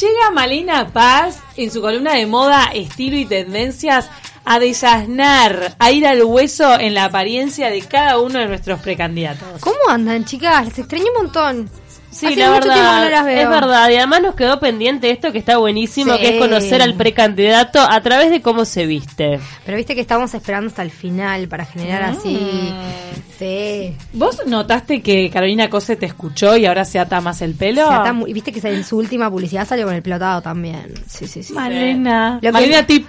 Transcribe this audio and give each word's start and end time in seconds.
Llega 0.00 0.30
Malena 0.30 0.88
Paz 0.88 1.40
en 1.56 1.70
su 1.70 1.82
columna 1.82 2.14
de 2.14 2.24
moda, 2.26 2.70
estilo 2.72 3.18
y 3.18 3.26
tendencias 3.26 4.08
a 4.46 4.58
desasnar, 4.58 5.76
a 5.78 5.90
ir 5.90 6.06
al 6.06 6.22
hueso 6.22 6.80
en 6.80 6.94
la 6.94 7.04
apariencia 7.04 7.68
de 7.68 7.82
cada 7.82 8.18
uno 8.18 8.38
de 8.38 8.46
nuestros 8.46 8.80
precandidatos. 8.80 9.60
¿Cómo 9.60 9.76
andan, 9.90 10.24
chicas? 10.24 10.68
Les 10.68 10.78
extraño 10.78 11.04
un 11.14 11.24
montón. 11.24 11.70
Sí, 12.10 12.26
Hace 12.26 12.36
la 12.36 12.50
mucho 12.50 12.62
tiempo 12.62 12.78
verdad, 12.80 12.98
que 12.98 13.04
no 13.04 13.10
las 13.10 13.24
veo. 13.24 13.40
es 13.42 13.48
verdad. 13.48 13.90
Y 13.90 13.96
además 13.96 14.22
nos 14.22 14.34
quedó 14.34 14.58
pendiente 14.58 15.10
esto 15.10 15.30
que 15.30 15.38
está 15.38 15.58
buenísimo, 15.58 16.14
Sí. 16.14 16.20
que 16.20 16.28
es 16.34 16.40
conocer 16.40 16.82
al 16.82 16.94
precandidato 16.94 17.80
a 17.80 18.00
través 18.00 18.30
de 18.30 18.42
cómo 18.42 18.64
se 18.64 18.84
viste. 18.86 19.38
Pero 19.64 19.76
viste 19.76 19.94
que 19.94 20.00
estamos 20.00 20.34
esperando 20.34 20.68
hasta 20.68 20.82
el 20.82 20.90
final 20.90 21.46
para 21.48 21.64
generar 21.64 22.02
así. 22.02 22.34
Mm. 22.34 23.38
Sí. 23.38 23.96
¿Vos 24.12 24.38
notaste 24.46 25.00
que 25.00 25.30
Carolina 25.30 25.70
Cose 25.70 25.96
te 25.96 26.04
escuchó 26.06 26.56
y 26.56 26.66
ahora 26.66 26.84
se 26.84 26.98
ata 26.98 27.20
más 27.20 27.40
el 27.42 27.54
pelo? 27.54 27.86
Se 27.88 27.94
ata 27.94 28.12
muy- 28.12 28.30
y 28.30 28.34
viste 28.34 28.52
que 28.52 28.68
en 28.68 28.84
su 28.84 28.98
última 28.98 29.30
publicidad 29.30 29.66
salió 29.66 29.86
con 29.86 29.94
el 29.94 30.02
pelotado 30.02 30.42
también. 30.42 30.92
Sí, 31.08 31.26
sí, 31.26 31.42
sí. 31.42 31.52
Malena. 31.52 32.38
Que- 32.42 32.50
Malena 32.52 32.82
tip. 32.86 33.06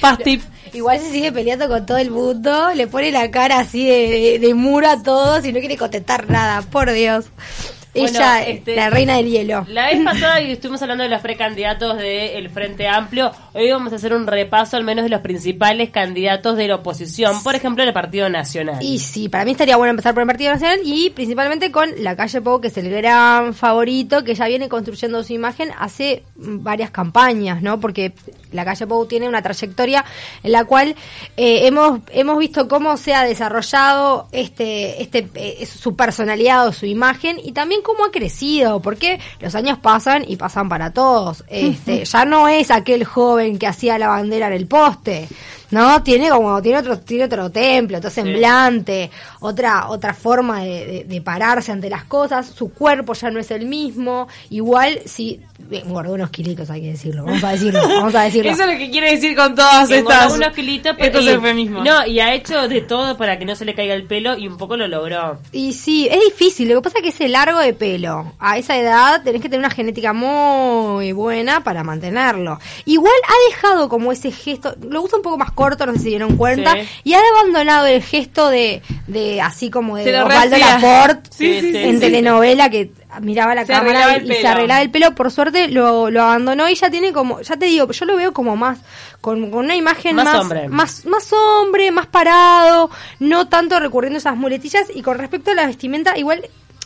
Paz 0.00 0.18
tip. 0.18 0.42
Igual 0.72 0.98
se 0.98 1.10
sigue 1.10 1.30
peleando 1.30 1.68
con 1.68 1.86
todo 1.86 1.98
el 1.98 2.10
mundo, 2.10 2.70
le 2.74 2.86
pone 2.88 3.12
la 3.12 3.30
cara 3.30 3.60
así 3.60 3.86
de, 3.86 4.08
de, 4.08 4.38
de 4.40 4.54
muro 4.54 4.88
a 4.88 5.00
todos 5.02 5.44
y 5.46 5.52
no 5.52 5.60
quiere 5.60 5.76
contestar 5.76 6.28
nada, 6.28 6.62
por 6.62 6.90
Dios. 6.92 7.26
Bueno, 7.94 8.18
Ella, 8.18 8.42
este- 8.42 8.76
la 8.76 8.90
reina 8.90 9.16
del 9.16 9.30
hielo. 9.30 9.64
La 9.68 9.86
vez 9.86 10.00
pasada 10.04 10.40
que 10.40 10.52
estuvimos 10.52 10.82
hablando 10.82 11.04
de 11.04 11.10
los 11.10 11.20
precandidatos 11.20 11.96
del 11.98 12.50
Frente 12.50 12.88
Amplio, 12.88 13.30
hoy 13.52 13.70
vamos 13.70 13.92
a 13.92 13.96
hacer 13.96 14.12
un 14.14 14.26
repaso 14.26 14.76
al 14.76 14.84
menos 14.84 15.04
de 15.04 15.10
los 15.10 15.20
principales 15.20 15.90
candidatos 15.90 16.56
de 16.56 16.68
la 16.68 16.76
oposición, 16.76 17.42
por 17.42 17.54
ejemplo, 17.54 17.84
del 17.84 17.94
Partido 17.94 18.28
Nacional. 18.28 18.82
Y 18.82 18.98
sí, 18.98 19.28
para 19.28 19.44
mí 19.44 19.52
estaría 19.52 19.76
bueno 19.76 19.90
empezar 19.90 20.12
por 20.12 20.22
el 20.22 20.26
Partido 20.26 20.52
Nacional 20.52 20.80
y 20.84 21.10
principalmente 21.10 21.70
con 21.70 21.90
la 21.98 22.16
calle 22.16 22.40
Pou, 22.40 22.60
que 22.60 22.68
es 22.68 22.76
el 22.78 22.90
gran 22.90 23.54
favorito, 23.54 24.24
que 24.24 24.34
ya 24.34 24.46
viene 24.46 24.68
construyendo 24.68 25.22
su 25.22 25.32
imagen 25.32 25.70
hace 25.78 26.24
varias 26.34 26.90
campañas, 26.90 27.62
¿no? 27.62 27.78
Porque 27.78 28.12
la 28.52 28.64
calle 28.64 28.86
Pou 28.86 29.06
tiene 29.06 29.28
una 29.28 29.42
trayectoria 29.42 30.04
en 30.42 30.52
la 30.52 30.64
cual 30.64 30.96
eh, 31.36 31.66
hemos, 31.66 32.00
hemos 32.10 32.38
visto 32.38 32.66
cómo 32.68 32.96
se 32.96 33.14
ha 33.14 33.24
desarrollado 33.24 34.28
este, 34.32 35.02
este, 35.02 35.28
eh, 35.34 35.66
su 35.66 35.94
personalidad 35.96 36.66
o 36.66 36.72
su 36.72 36.86
imagen 36.86 37.38
y 37.42 37.52
también 37.52 37.82
cómo 37.84 38.04
ha 38.04 38.10
crecido, 38.10 38.82
porque 38.82 39.20
los 39.38 39.54
años 39.54 39.78
pasan 39.78 40.24
y 40.26 40.34
pasan 40.34 40.68
para 40.68 40.92
todos. 40.92 41.44
Este, 41.46 42.04
ya 42.04 42.24
no 42.24 42.48
es 42.48 42.72
aquel 42.72 43.04
joven 43.04 43.60
que 43.60 43.68
hacía 43.68 43.96
la 43.98 44.08
bandera 44.08 44.48
en 44.48 44.54
el 44.54 44.66
poste. 44.66 45.28
¿No? 45.74 46.02
Tiene 46.02 46.30
como, 46.30 46.62
tiene 46.62 46.78
otro, 46.78 46.98
tiene 47.00 47.24
otro 47.24 47.50
templo, 47.50 47.98
otro 47.98 48.08
semblante, 48.10 49.10
otra, 49.40 49.88
otra 49.88 50.14
forma 50.14 50.60
de, 50.62 50.86
de- 50.86 51.04
de 51.04 51.20
pararse 51.20 51.72
ante 51.72 51.90
las 51.90 52.04
cosas, 52.04 52.46
su 52.46 52.72
cuerpo 52.72 53.12
ya 53.14 53.30
no 53.30 53.40
es 53.40 53.50
el 53.50 53.66
mismo, 53.66 54.28
igual 54.50 55.00
si, 55.04 55.40
eh, 55.70 55.82
guardó 55.86 56.14
unos 56.14 56.30
kilitos 56.30 56.70
hay 56.70 56.80
que 56.82 56.86
decirlo, 56.92 57.24
vamos 57.24 57.42
a 57.44 57.50
decirlo, 57.52 57.80
vamos 57.88 58.14
a 58.14 58.22
decirlo. 58.22 58.50
Eso 58.52 58.62
es 58.64 58.72
lo 58.72 58.78
que 58.78 58.90
quiere 58.90 59.10
decir 59.10 59.36
con 59.36 59.54
todas 59.54 59.90
engordó 59.90 60.14
estas. 60.18 60.34
unos 60.36 60.52
kilitos, 60.54 60.94
pero- 60.96 61.18
estos 61.18 61.26
eufemismos. 61.34 61.84
No, 61.84 62.06
y 62.06 62.20
ha 62.20 62.32
hecho 62.34 62.68
de 62.68 62.80
todo 62.80 63.16
para 63.16 63.38
que 63.38 63.44
no 63.44 63.54
se 63.56 63.64
le 63.64 63.74
caiga 63.74 63.94
el 63.94 64.04
pelo 64.06 64.38
y 64.38 64.46
un 64.46 64.56
poco 64.56 64.76
lo 64.76 64.86
logró. 64.86 65.38
Y 65.52 65.72
sí, 65.72 66.08
es 66.10 66.20
difícil. 66.24 66.68
Lo 66.68 66.76
que 66.76 66.82
pasa 66.82 66.98
es 66.98 67.02
que 67.02 67.08
ese 67.10 67.28
largo 67.28 67.58
de 67.58 67.72
pelo, 67.74 68.32
a 68.38 68.58
esa 68.58 68.76
edad 68.78 69.22
tenés 69.22 69.42
que 69.42 69.48
tener 69.48 69.58
una 69.60 69.70
genética 69.74 70.12
muy 70.12 71.12
buena 71.12 71.62
para 71.64 71.82
mantenerlo. 71.82 72.58
Igual 72.84 73.12
ha 73.26 73.50
dejado 73.50 73.88
como 73.88 74.12
ese 74.12 74.30
gesto, 74.30 74.74
lo 74.88 75.02
usa 75.02 75.16
un 75.16 75.22
poco 75.22 75.38
más 75.38 75.50
corto, 75.52 75.63
no 75.86 75.92
sé 75.94 75.98
si 75.98 76.08
dieron 76.10 76.36
cuenta, 76.36 76.74
Sí. 76.74 76.88
y 77.04 77.14
ha 77.14 77.20
abandonado 77.38 77.86
el 77.86 78.02
gesto 78.02 78.48
de, 78.48 78.82
de 79.06 79.40
así 79.40 79.70
como 79.70 79.96
de 79.96 80.18
Osvaldo. 80.20 80.56
Laporte 80.56 81.30
Sí, 81.30 81.60
sí, 81.60 81.76
en 81.76 82.00
telenovela 82.00 82.70
que 82.70 82.90
miraba 83.20 83.54
la 83.54 83.64
Se 83.66 83.72
cámara 83.72 84.18
y, 84.18 84.26
se 84.26 84.46
arreglaba 84.46 84.82
el 84.82 84.90
pelo. 84.90 85.14
Por 85.14 85.30
suerte 85.30 85.68
lo, 85.68 86.10
lo 86.10 86.22
abandonó 86.22 86.68
y 86.68 86.74
ya 86.74 86.90
tiene 86.90 87.12
como, 87.12 87.40
ya 87.40 87.56
te 87.56 87.66
digo, 87.66 87.90
yo 87.90 88.04
lo 88.04 88.16
veo 88.16 88.32
como 88.32 88.56
más, 88.56 88.78
con, 89.20 89.50
con 89.50 89.64
una 89.64 89.76
imagen 89.76 90.16
Más 90.16 90.24
más, 90.26 90.40
hombre. 90.40 90.68
más, 90.68 91.04
más 91.06 91.32
hombre, 91.32 91.90
más 91.90 92.06
parado, 92.06 92.90
no 93.20 93.48
tanto 93.48 93.78
recurriendo 93.80 94.16
a 94.16 94.20
esas 94.20 94.36
muletillas. 94.36 94.86
Y 94.94 95.02
con 95.02 95.18
respecto 95.18 95.50
a 95.50 95.54
la 95.54 95.66
vestimenta, 95.66 96.16
igual 96.18 96.44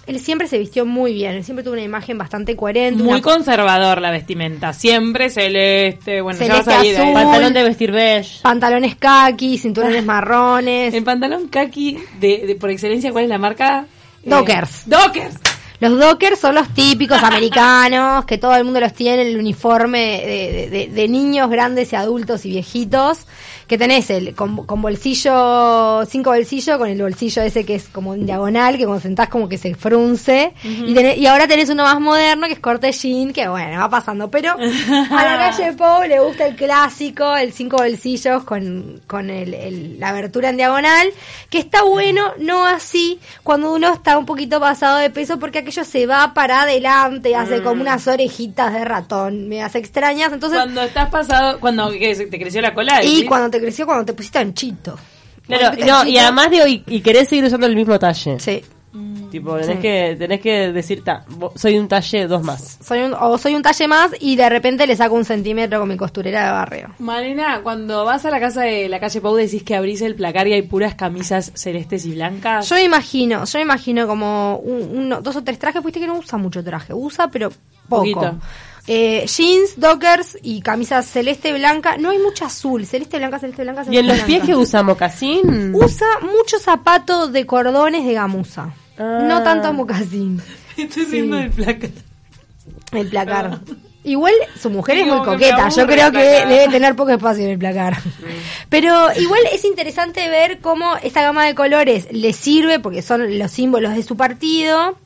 él 0.09 0.19
siempre 0.21 0.49
se 0.49 0.59
vistió 0.59 0.85
muy 0.87 1.13
bien, 1.13 1.33
él 1.37 1.45
siempre 1.45 1.63
tuvo 1.63 1.75
una 1.75 1.83
imagen 1.83 2.19
bastante 2.19 2.57
coherente. 2.57 3.03
Muy 3.03 3.15
una- 3.15 3.23
conservador 3.23 4.01
la 4.01 4.11
vestimenta. 4.11 4.73
Siempre 4.73 5.31
celeste. 5.31 6.21
Bueno, 6.23 6.39
ya 6.41 6.47
Celeste, 6.47 6.71
vas 6.71 6.81
a 6.81 6.87
ir 6.87 6.97
ahí. 6.97 7.03
azul. 7.03 7.15
Pantalón 7.15 7.53
de 7.53 7.63
vestir 7.63 7.93
beige. 7.93 8.41
Pantalones 8.43 8.97
kaki, 8.97 9.59
cinturones 9.59 10.05
marrones. 10.07 10.95
El 10.95 11.05
pantalón 11.05 11.49
kaki 11.49 11.99
de, 12.21 12.45
de- 12.47 12.55
por 12.57 12.71
excelencia, 12.71 13.13
¿cuál 13.13 13.25
es 13.25 13.31
la 13.31 13.39
marca? 13.39 13.87
Eh, 14.25 14.31
Dockers. 14.31 14.89
Dockers. 14.89 15.37
Los 15.81 15.97
dockers 15.97 16.41
son 16.41 16.57
los 16.57 16.69
típicos 16.75 17.23
americanos, 17.23 18.25
que 18.25 18.37
todo 18.37 18.57
el 18.57 18.65
mundo 18.65 18.81
los 18.81 18.93
tiene, 18.95 19.23
el 19.23 19.39
uniforme 19.39 20.23
de, 20.27 20.53
de- 20.53 20.71
de- 20.71 20.87
de 20.89 21.09
niños 21.09 21.49
grandes 21.51 21.93
y 21.93 21.97
adultos 21.97 22.45
y 22.45 22.51
viejitos, 22.51 23.27
que 23.69 23.77
tenés 23.79 24.09
el 24.11 24.35
con, 24.35 24.65
con 24.67 24.81
bolsillo, 24.83 26.05
cinco 26.07 26.31
bolsillos, 26.31 26.79
con 26.79 26.89
el 26.89 27.01
bolsillo 27.01 27.43
ese 27.43 27.65
que 27.65 27.75
es 27.77 27.85
como 27.89 28.15
en 28.15 28.27
diagonal, 28.27 28.77
que 28.79 28.85
cuando 28.85 29.01
sentás 29.03 29.29
como 29.29 29.49
que 29.49 29.59
se 29.59 29.75
frunce, 29.75 30.53
y, 30.65 30.95
tenés- 30.95 31.19
y 31.19 31.27
ahora 31.27 31.47
tenés 31.47 31.69
uno 31.69 31.85
más 31.85 32.01
moderno 32.01 32.47
que 32.47 32.55
es 32.55 32.61
corte 32.61 32.91
jean, 32.93 33.33
que 33.33 33.47
bueno, 33.49 33.79
va 33.79 33.89
pasando, 33.91 34.31
pero 34.31 34.53
a 34.53 35.25
la 35.25 35.37
calle 35.53 35.73
Pau 35.75 36.03
le 36.05 36.19
gusta 36.21 36.47
el 36.47 36.57
clásico, 36.57 37.37
el 37.37 37.53
cinco 37.53 37.77
bolsillos 37.79 38.45
con, 38.45 39.01
con 39.07 39.31
el, 39.31 39.55
el- 39.55 40.01
la 40.01 40.09
abertura 40.11 40.49
en 40.51 40.57
diagonal, 40.57 41.09
que 41.51 41.59
está 41.59 41.83
bueno, 41.83 42.33
no 42.39 42.65
así 42.67 43.19
cuando 43.43 43.73
uno 43.73 43.93
está 43.93 44.17
un 44.19 44.27
poquito 44.27 44.61
pasado 44.61 44.99
de 44.99 45.11
peso, 45.11 45.39
porque 45.39 45.59
aquello 45.59 45.85
se 45.85 46.07
va 46.07 46.33
para 46.35 46.63
adelante 46.63 47.31
y 47.31 47.35
hace 47.35 47.63
como 47.63 47.83
unas 47.83 48.07
orejitas 48.09 48.73
de 48.73 48.85
ratón, 48.85 49.49
me 49.49 49.63
hace 49.63 49.79
extrañas, 49.79 50.33
entonces... 50.33 50.59
Cuando 50.59 50.83
estás 50.83 51.11
pasado, 51.11 51.61
cuando 51.61 51.91
te 51.91 52.39
creció 52.39 52.63
la 52.63 52.73
cola. 52.75 53.03
y 53.05 53.25
cuando 53.27 53.51
te 53.51 53.58
creció, 53.61 53.87
cuando 53.87 54.05
te 54.05 54.13
pusiste 54.13 54.39
anchito. 54.39 54.97
Claro, 55.47 55.77
no, 55.87 56.07
y 56.07 56.19
además 56.19 56.51
de 56.51 56.63
hoy, 56.63 56.85
y 56.87 57.01
querés 57.01 57.29
seguir 57.29 57.45
usando 57.45 57.67
el 57.67 57.75
mismo 57.77 57.99
talle. 57.99 58.39
Sí. 58.39 58.63
Tipo, 59.31 59.57
tenés, 59.59 59.77
Sí. 59.77 59.83
que, 59.83 60.17
tenés 60.19 60.41
que 60.41 60.73
decir, 60.73 61.05
ta, 61.05 61.25
soy 61.55 61.77
un 61.79 61.87
talle 61.87 62.27
dos 62.27 62.43
más. 62.43 62.79
Soy 62.83 63.01
un, 63.01 63.13
o 63.13 63.37
soy 63.37 63.55
un 63.55 63.61
talle 63.63 63.87
más 63.87 64.11
y 64.19 64.37
de 64.37 64.49
repente 64.49 64.87
le 64.87 64.97
saco 64.97 65.15
un 65.15 65.25
centímetro 65.27 65.79
con 65.81 65.89
mi 65.89 65.99
costurera 65.99 66.47
de 66.47 66.53
barrio. 66.53 66.95
Malena, 66.99 67.61
cuando 67.63 68.07
vas 68.07 68.25
a 68.25 68.31
la 68.31 68.41
casa 68.41 68.63
de 68.63 68.89
la 68.89 68.99
calle 68.99 69.21
Pau 69.21 69.35
decís 69.37 69.63
que 69.63 69.77
abrís 69.77 70.01
el 70.01 70.15
placar 70.15 70.49
y 70.49 70.55
hay 70.55 70.63
puras 70.63 70.95
camisas 70.95 71.53
celestes 71.55 72.07
y 72.07 72.13
blancas. 72.15 72.67
Yo 72.71 72.77
me 72.77 72.85
imagino, 72.85 73.45
yo 73.45 73.59
me 73.59 73.63
imagino 73.65 74.07
como 74.07 74.57
un- 74.65 74.97
uno, 74.97 75.21
dos 75.21 75.37
o 75.37 75.45
tres 75.45 75.59
trajes, 75.59 75.85
viste 75.85 76.01
que 76.01 76.07
no 76.07 76.17
usa 76.17 76.39
mucho 76.39 76.65
traje, 76.65 76.95
usa 76.95 77.29
pero 77.31 77.51
poco. 77.51 78.01
Poquito. 78.03 78.39
Eh, 78.91 79.27
jeans, 79.27 79.79
dockers 79.79 80.39
y 80.43 80.63
camisas 80.63 81.07
celeste 81.07 81.53
blanca. 81.53 81.99
No 81.99 82.09
hay 82.11 82.19
mucho 82.19 82.47
azul, 82.47 82.87
celeste 82.87 83.19
blanca, 83.19 83.39
celeste 83.39 83.63
blanca. 83.63 83.83
¿Y 83.83 83.85
celeste 83.85 84.01
en 84.01 84.07
los 84.07 84.17
blanca. 84.17 84.27
pies 84.27 84.43
que 84.45 84.57
usa 84.57 84.83
mocasín? 84.83 85.75
Usa 85.75 86.07
mucho 86.23 86.59
zapato 86.59 87.29
de 87.29 87.45
cordones 87.45 88.07
de 88.07 88.15
gamuza. 88.15 88.73
Ah. 88.99 89.21
No 89.23 89.43
tanto 89.43 89.73
mocasín. 89.75 90.41
Estoy 90.77 91.05
viendo 91.05 91.39
el 91.39 91.51
placar. 91.51 91.91
El 92.93 93.09
placar. 93.09 93.61
Igual 94.05 94.33
su 94.59 94.71
mujer 94.71 94.99
es 94.99 95.07
muy 95.07 95.19
coqueta. 95.19 95.69
Yo 95.69 95.87
creo 95.87 96.11
que 96.11 96.19
debe 96.19 96.69
tener 96.69 96.97
poco 96.97 97.11
espacio 97.11 97.45
en 97.45 97.51
el 97.51 97.59
placar. 97.59 97.99
Pero 98.71 99.13
igual 99.19 99.41
es 99.53 99.65
interesante 99.67 100.29
ver 100.31 100.61
cómo 100.61 100.97
esta 101.03 101.21
gama 101.21 101.45
de 101.45 101.55
colores 101.55 102.09
le 102.11 102.33
sirve 102.33 102.81
porque 102.81 103.03
son 103.03 103.39
los 103.39 103.51
símbolos 103.51 103.95
de 103.95 104.03
su 104.03 104.17
partido. 104.17 104.97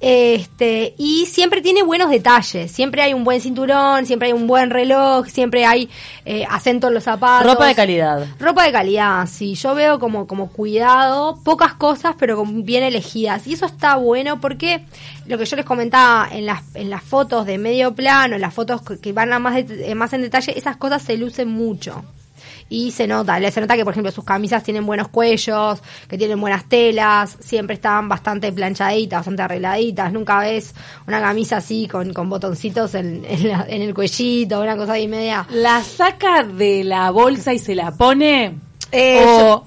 Este, 0.00 0.94
y 0.96 1.26
siempre 1.26 1.60
tiene 1.60 1.82
buenos 1.82 2.08
detalles. 2.10 2.70
Siempre 2.70 3.02
hay 3.02 3.14
un 3.14 3.24
buen 3.24 3.40
cinturón, 3.40 4.06
siempre 4.06 4.28
hay 4.28 4.32
un 4.32 4.46
buen 4.46 4.70
reloj, 4.70 5.26
siempre 5.26 5.66
hay 5.66 5.88
eh, 6.24 6.44
acento 6.48 6.88
en 6.88 6.94
los 6.94 7.04
zapatos. 7.04 7.50
Ropa 7.52 7.66
de 7.66 7.74
calidad. 7.74 8.26
Ropa 8.38 8.64
de 8.64 8.72
calidad, 8.72 9.26
sí. 9.26 9.54
Yo 9.54 9.74
veo 9.74 9.98
como, 9.98 10.26
como 10.26 10.50
cuidado, 10.52 11.40
pocas 11.42 11.74
cosas, 11.74 12.14
pero 12.18 12.36
como 12.36 12.62
bien 12.62 12.84
elegidas. 12.84 13.46
Y 13.48 13.54
eso 13.54 13.66
está 13.66 13.96
bueno 13.96 14.40
porque 14.40 14.84
lo 15.26 15.36
que 15.36 15.44
yo 15.46 15.56
les 15.56 15.64
comentaba 15.64 16.28
en 16.30 16.46
las, 16.46 16.62
en 16.74 16.90
las 16.90 17.02
fotos 17.02 17.44
de 17.44 17.58
medio 17.58 17.94
plano, 17.94 18.36
en 18.36 18.40
las 18.40 18.54
fotos 18.54 18.80
que- 19.02 19.12
van 19.12 19.32
a 19.32 19.38
más, 19.40 19.56
de- 19.66 19.94
más 19.96 20.12
en 20.12 20.22
detalle, 20.22 20.56
esas 20.56 20.76
cosas 20.76 21.02
se 21.02 21.16
lucen 21.16 21.48
mucho. 21.48 22.04
Y 22.70 22.90
se 22.90 23.06
nota, 23.06 23.38
se 23.50 23.60
nota 23.62 23.76
que 23.76 23.84
por 23.84 23.94
ejemplo 23.94 24.12
sus 24.12 24.24
camisas 24.24 24.62
tienen 24.62 24.84
buenos 24.84 25.08
cuellos, 25.08 25.80
que 26.06 26.18
tienen 26.18 26.38
buenas 26.40 26.68
telas, 26.68 27.36
siempre 27.40 27.74
están 27.74 28.08
bastante 28.08 28.52
planchaditas, 28.52 29.20
bastante 29.20 29.42
arregladitas, 29.42 30.12
nunca 30.12 30.40
ves 30.40 30.74
una 31.06 31.20
camisa 31.20 31.56
así 31.58 31.88
con, 31.88 32.12
con 32.12 32.28
botoncitos 32.28 32.94
en, 32.94 33.24
en, 33.28 33.48
la- 33.48 33.64
en 33.68 33.80
el 33.82 33.94
cuellito, 33.94 34.60
una 34.60 34.76
cosa 34.76 34.92
ahí 34.92 35.08
media. 35.08 35.46
¿La 35.50 35.82
saca 35.82 36.42
de 36.44 36.84
la 36.84 37.10
bolsa 37.10 37.54
y 37.54 37.58
se 37.58 37.74
la 37.74 37.90
pone? 37.92 38.58
Eh, 38.92 39.24
o... 39.26 39.64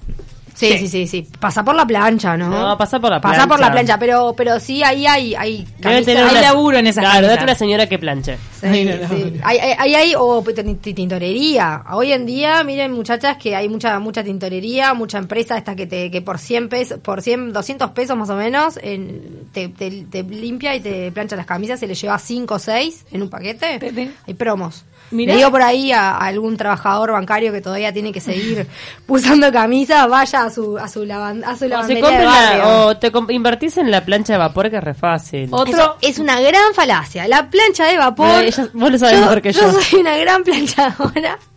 Sí. 0.67 0.77
sí, 0.79 0.87
sí, 0.87 1.07
sí. 1.07 1.27
Pasa 1.39 1.63
por 1.63 1.75
la 1.75 1.85
plancha, 1.85 2.37
¿no? 2.37 2.49
No, 2.49 2.77
pasa 2.77 2.99
por 2.99 3.09
la 3.11 3.19
Pasa 3.21 3.33
plancha. 3.35 3.47
por 3.49 3.59
la 3.59 3.71
plancha, 3.71 3.97
pero, 3.99 4.33
pero 4.35 4.59
sí 4.59 4.83
ahí 4.83 5.05
hay, 5.05 5.35
hay 5.35 5.57
Debe 5.57 5.81
camisas- 5.81 6.05
tener 6.05 6.23
hay 6.25 6.31
una- 6.31 6.41
laburo 6.41 6.77
en 6.77 6.87
esas 6.87 7.03
Claro, 7.03 7.27
date 7.27 7.43
una 7.43 7.55
señora 7.55 7.87
que 7.87 7.97
planche. 7.99 8.37
Sí, 8.59 8.67
Ay, 8.67 8.85
no, 8.85 8.95
no, 8.97 9.07
sí. 9.09 9.33
no. 9.35 9.41
Hay, 9.47 9.57
hay, 9.57 9.73
hay, 9.77 9.95
hay- 9.95 10.13
o 10.17 10.43
tin- 10.43 10.79
tin- 10.79 10.95
tintorería. 10.95 11.83
Hoy 11.91 12.11
en 12.11 12.25
día, 12.25 12.63
miren 12.63 12.91
muchachas 12.91 13.37
que 13.37 13.55
hay 13.55 13.67
mucha 13.69 13.97
mucha 13.99 14.23
tintorería, 14.23 14.93
mucha 14.93 15.17
empresa 15.17 15.57
esta 15.57 15.75
que 15.75 15.87
te 15.87 16.09
que 16.11 16.21
por 16.21 16.37
100 16.39 16.69
pesos, 16.69 16.99
por 16.99 17.21
100, 17.21 17.53
200 17.53 17.91
pesos 17.91 18.15
más 18.17 18.29
o 18.29 18.35
menos, 18.35 18.77
en, 18.81 19.47
te, 19.53 19.69
te- 19.69 20.05
te 20.09 20.23
limpia 20.23 20.75
y 20.75 20.79
te 20.79 21.11
plancha 21.11 21.35
las 21.35 21.45
camisas, 21.45 21.79
se 21.79 21.87
le 21.87 21.95
lleva 21.95 22.17
5 22.19 22.55
o 22.55 22.59
6 22.59 23.05
en 23.11 23.21
un 23.23 23.29
paquete. 23.29 23.79
Te- 23.79 23.91
te- 23.91 24.11
Hay 24.27 24.33
promos. 24.35 24.85
Mirá. 25.11 25.33
Le 25.33 25.37
digo 25.39 25.51
por 25.51 25.61
ahí 25.61 25.91
a, 25.91 26.11
a 26.11 26.25
algún 26.27 26.57
trabajador 26.57 27.11
bancario 27.11 27.51
que 27.51 27.61
todavía 27.61 27.91
tiene 27.93 28.11
que 28.11 28.21
seguir 28.21 28.65
usando 29.07 29.51
camisas, 29.51 30.07
vaya 30.09 30.43
a 30.45 30.49
su 30.49 30.77
a 30.77 30.87
su, 30.87 31.05
lavan- 31.05 31.43
a 31.43 31.55
su 31.55 31.65
O, 31.65 31.83
se 31.83 31.95
de 31.95 32.01
la- 32.01 32.67
o 32.87 32.97
te 32.97 33.11
invertís 33.29 33.77
en 33.77 33.91
la 33.91 34.03
plancha 34.05 34.33
de 34.33 34.39
vapor 34.39 34.69
que 34.69 34.77
es 34.77 34.83
re 34.83 34.93
fácil. 34.93 35.49
Otro- 35.51 35.73
Eso 35.73 35.95
es 36.01 36.19
una 36.19 36.39
gran 36.39 36.73
falacia. 36.73 37.27
La 37.27 37.49
plancha 37.49 37.85
de 37.87 37.97
vapor. 37.97 38.43
Vos 38.73 38.91
lo 38.91 38.97
sabés 38.97 39.19
mejor 39.19 39.41
que 39.41 39.51
yo. 39.53 39.71
soy 39.71 39.99
una 39.99 40.15
gran 40.17 40.43
planchadora. 40.43 41.37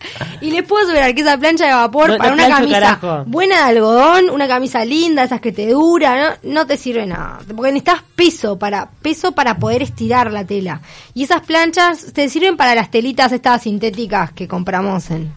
Y 0.43 0.51
les 0.51 0.62
puedo 0.65 0.85
asegurar 0.85 1.15
que 1.15 1.23
esa 1.23 1.39
plancha 1.39 1.67
de 1.67 1.73
vapor 1.73 2.11
No- 2.11 2.19
para 2.19 2.29
no 2.31 2.35
una 2.35 2.45
plancho, 2.47 2.62
camisa 2.71 2.99
carajo. 3.01 3.25
buena 3.27 3.56
de 3.56 3.62
algodón, 3.62 4.29
una 4.31 4.47
camisa 4.47 4.85
linda, 4.85 5.23
esas 5.25 5.41
que 5.41 5.51
te 5.53 5.67
duran, 5.71 6.37
¿no? 6.43 6.53
no 6.55 6.67
te 6.67 6.77
sirve 6.77 7.06
nada. 7.06 7.39
Porque 7.56 7.73
necesitas 7.73 8.03
peso 8.15 8.59
para, 8.59 8.91
peso 9.01 9.33
para 9.33 9.56
poder 9.59 9.81
estirar 9.83 10.31
la 10.31 10.45
tela. 10.45 10.83
Y 11.15 11.23
esas 11.25 11.41
planchas 11.41 12.12
te 12.12 12.29
sirven 12.29 12.59
para 12.59 12.75
las 12.75 12.91
telitas 12.91 13.33
estas 13.44 13.62
sintéticas 13.64 14.32
que 14.32 14.49
compramos 14.49 15.11
en, 15.11 15.31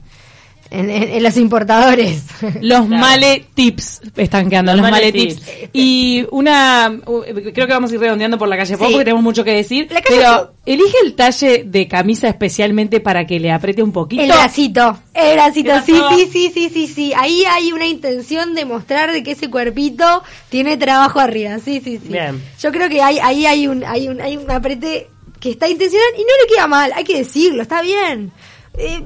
en, 0.71 0.89
en- 0.89 1.09
en 1.11 1.23
los 1.23 1.35
importadores. 1.35 2.23
Los 2.61 2.87
male 2.87 3.45
tips 3.53 4.01
están 4.15 4.49
quedando, 4.49 4.71
Los 4.71 4.81
los, 4.81 4.91
male 4.91 5.07
male 5.07 5.11
tips. 5.11 5.41
tips. 5.41 5.69
Y 5.73 6.25
una, 6.31 6.99
creo 7.53 7.67
que 7.67 7.73
vamos 7.73 7.91
a 7.91 7.95
ir 7.95 7.99
redondeando 7.99 8.37
por 8.37 8.47
la 8.47 8.55
calle 8.55 8.77
Pop 8.77 8.87
Sí. 8.87 8.93
porque 8.93 9.03
tenemos 9.05 9.23
mucho 9.23 9.43
que 9.43 9.51
decir. 9.51 9.87
La 9.91 10.01
calle 10.01 10.19
pero 10.21 10.53
elige 10.65 10.95
el 11.03 11.15
talle 11.15 11.63
de 11.65 11.87
camisa 11.89 12.29
especialmente 12.29 13.01
para 13.01 13.27
que 13.27 13.41
le 13.41 13.51
apriete 13.51 13.83
un 13.83 13.91
poquito. 13.91 14.21
El 14.23 14.29
bracito, 14.29 14.97
el 15.13 15.33
bracito, 15.35 15.71
¿Qué 15.85 15.91
sí, 15.93 16.01
sí, 16.15 16.29
sí, 16.31 16.51
sí, 16.53 16.69
sí, 16.73 16.87
sí. 16.87 17.13
Ahí 17.17 17.43
hay 17.49 17.73
una 17.73 17.87
intención 17.87 18.55
de 18.55 18.63
mostrar 18.63 19.11
de 19.11 19.21
que 19.21 19.31
ese 19.31 19.49
cuerpito 19.49 20.23
tiene 20.47 20.77
trabajo 20.77 21.19
arriba, 21.19 21.57
sí, 21.59 21.81
sí, 21.83 21.99
sí. 22.01 22.07
Bien. 22.09 22.41
Yo 22.61 22.71
creo 22.71 22.87
que 22.87 23.01
hay, 23.01 23.19
ahí 23.19 23.45
hay 23.45 23.67
un, 23.67 23.83
hay 23.83 24.07
un, 24.07 24.21
hay 24.21 24.37
un 24.37 24.49
aprete 24.49 25.09
que 25.47 25.53
está 25.53 25.67
intencional 25.69 26.07
y 26.15 26.21
no 26.21 26.27
le 26.43 26.53
queda 26.55 26.67
mal, 26.67 26.91
hay 26.95 27.03
que 27.03 27.17
decirlo, 27.17 27.61
está 27.61 27.81
bien. 27.81 28.31
Eh, 28.79 29.01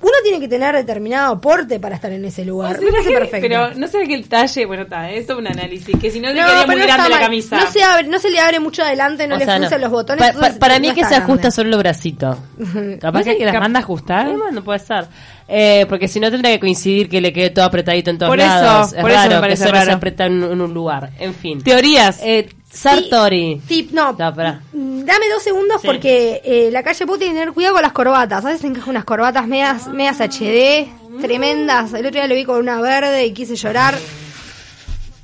uno 0.00 0.12
tiene 0.22 0.38
que 0.38 0.46
tener 0.46 0.76
determinado 0.76 1.34
aporte 1.34 1.80
para 1.80 1.96
estar 1.96 2.12
en 2.12 2.24
ese 2.24 2.44
lugar. 2.44 2.76
O 2.76 2.78
sea, 2.78 2.84
Me 2.84 2.92
parece 2.92 3.08
que- 3.08 3.14
perfecto. 3.18 3.48
Pero 3.48 3.74
no 3.74 3.88
sé 3.88 4.06
que 4.06 4.14
el 4.14 4.28
talle, 4.28 4.64
bueno, 4.64 4.84
está, 4.84 5.10
esto 5.10 5.32
es 5.32 5.38
un 5.40 5.46
análisis, 5.48 5.96
que 6.00 6.08
si 6.12 6.20
no 6.20 6.28
le 6.28 6.40
No, 6.40 6.46
quedaría 6.46 6.66
muy 6.66 6.76
no 6.76 6.82
grande 6.84 7.08
la 7.08 7.18
camisa. 7.18 7.56
No 7.58 7.66
se, 7.68 7.82
abre, 7.82 8.06
no 8.06 8.18
se 8.20 8.30
le 8.30 8.38
abre 8.38 8.60
mucho 8.60 8.84
adelante, 8.84 9.26
no 9.26 9.34
O 9.34 9.38
le 9.38 9.44
no. 9.44 9.78
los 9.78 9.90
botones. 9.90 10.20
Pa- 10.20 10.26
pa- 10.26 10.32
entonces 10.34 10.58
para 10.58 10.74
no 10.74 10.80
mí 10.82 10.94
que 10.94 11.00
está 11.00 11.08
se 11.08 11.14
ajusta 11.16 11.34
grande. 11.40 11.50
solo 11.50 11.70
el 11.70 11.78
bracito. 11.78 12.38
Capaz 13.00 13.18
¿No 13.18 13.24
que 13.24 13.44
las 13.44 13.52
cap- 13.54 13.62
manda 13.62 13.80
a 13.80 13.82
ajustar? 13.82 14.36
Bueno, 14.36 14.62
puede 14.62 14.78
ser. 14.78 15.06
Eh, 15.48 15.84
porque 15.88 16.06
si 16.06 16.20
no 16.20 16.30
tendría 16.30 16.52
que 16.52 16.60
coincidir 16.60 17.08
que 17.08 17.20
le 17.20 17.32
quede 17.32 17.50
todo 17.50 17.64
apretadito 17.64 18.10
en 18.10 18.18
todos 18.18 18.30
Por 18.30 18.38
eso, 18.38 18.46
lados. 18.48 18.92
Es 18.92 19.00
por 19.00 19.10
eso 19.10 19.28
me 19.30 19.40
parece 19.40 19.64
que 19.64 19.68
solo 19.68 19.80
se 19.80 19.84
raro. 19.86 19.96
aprieta 19.96 20.26
en, 20.26 20.44
en 20.44 20.60
un 20.60 20.72
lugar. 20.74 21.10
En 21.18 21.34
fin. 21.34 21.60
Teorías. 21.60 22.20
Eh, 22.22 22.48
Sartori. 22.72 23.60
Sí, 23.66 23.88
no. 23.92 24.12
No, 24.12 24.32
Dame 24.32 25.28
dos 25.32 25.42
segundos 25.42 25.80
Sí. 25.80 25.86
porque 25.86 26.40
eh, 26.44 26.68
la 26.70 26.82
calle 26.82 27.06
Pop 27.06 27.18
tiene 27.18 27.34
que 27.34 27.40
tener 27.40 27.54
cuidado 27.54 27.74
con 27.74 27.82
las 27.82 27.92
corbatas. 27.92 28.44
A 28.44 28.48
veces 28.48 28.64
encaja 28.64 28.90
unas 28.90 29.04
corbatas 29.04 29.46
medias, 29.46 29.86
medias 29.88 30.20
HD, 30.20 30.88
tremendas. 31.20 31.92
El 31.94 32.00
otro 32.06 32.10
día 32.20 32.26
lo 32.26 32.34
vi 32.34 32.44
con 32.44 32.58
una 32.58 32.80
verde 32.80 33.26
y 33.26 33.32
quise 33.32 33.56
llorar. 33.56 33.98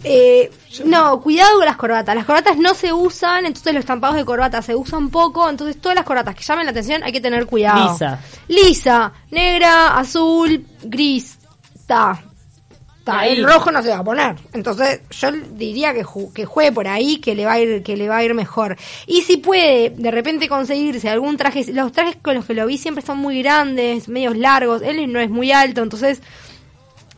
Eh, 0.06 0.50
no, 0.84 1.20
cuidado 1.20 1.56
con 1.56 1.64
las 1.66 1.76
corbatas. 1.76 2.14
Las 2.14 2.24
corbatas 2.26 2.56
no 2.58 2.74
se 2.74 2.92
usan, 2.92 3.46
entonces 3.46 3.72
los 3.72 3.80
estampados 3.80 4.16
de 4.16 4.24
corbata 4.24 4.60
se 4.60 4.74
usan 4.74 5.08
poco. 5.10 5.48
Entonces 5.48 5.80
todas 5.80 5.96
las 5.96 6.04
corbatas 6.04 6.34
que 6.34 6.42
llamen 6.42 6.66
la 6.66 6.72
atención 6.72 7.02
hay 7.02 7.12
que 7.12 7.20
tener 7.20 7.46
cuidado. 7.46 7.92
Lisa. 7.92 8.20
Lisa, 8.48 9.12
negra, 9.30 9.96
azul, 9.98 10.66
gris. 10.82 11.38
Ta. 11.86 12.22
El 13.38 13.44
rojo 13.44 13.70
no 13.70 13.82
se 13.82 13.90
va 13.90 13.98
a 13.98 14.04
poner. 14.04 14.34
Entonces, 14.52 15.00
yo 15.10 15.30
diría 15.32 15.92
que, 15.92 16.04
ju- 16.04 16.32
que 16.32 16.46
juegue 16.46 16.72
por 16.72 16.88
ahí, 16.88 17.18
que 17.18 17.34
le 17.34 17.44
va 17.44 17.52
a 17.52 17.60
ir, 17.60 17.82
que 17.82 17.96
le 17.96 18.08
va 18.08 18.16
a 18.18 18.24
ir 18.24 18.32
mejor. 18.34 18.76
Y 19.06 19.22
si 19.22 19.36
puede 19.36 19.90
de 19.90 20.10
repente 20.10 20.48
conseguirse 20.48 21.08
algún 21.10 21.36
traje, 21.36 21.70
los 21.72 21.92
trajes 21.92 22.16
con 22.22 22.34
los 22.34 22.44
que 22.46 22.54
lo 22.54 22.66
vi 22.66 22.78
siempre 22.78 23.04
son 23.04 23.18
muy 23.18 23.42
grandes, 23.42 24.08
medios 24.08 24.36
largos, 24.36 24.80
él 24.82 25.12
no 25.12 25.20
es 25.20 25.28
muy 25.30 25.52
alto, 25.52 25.82
entonces 25.82 26.22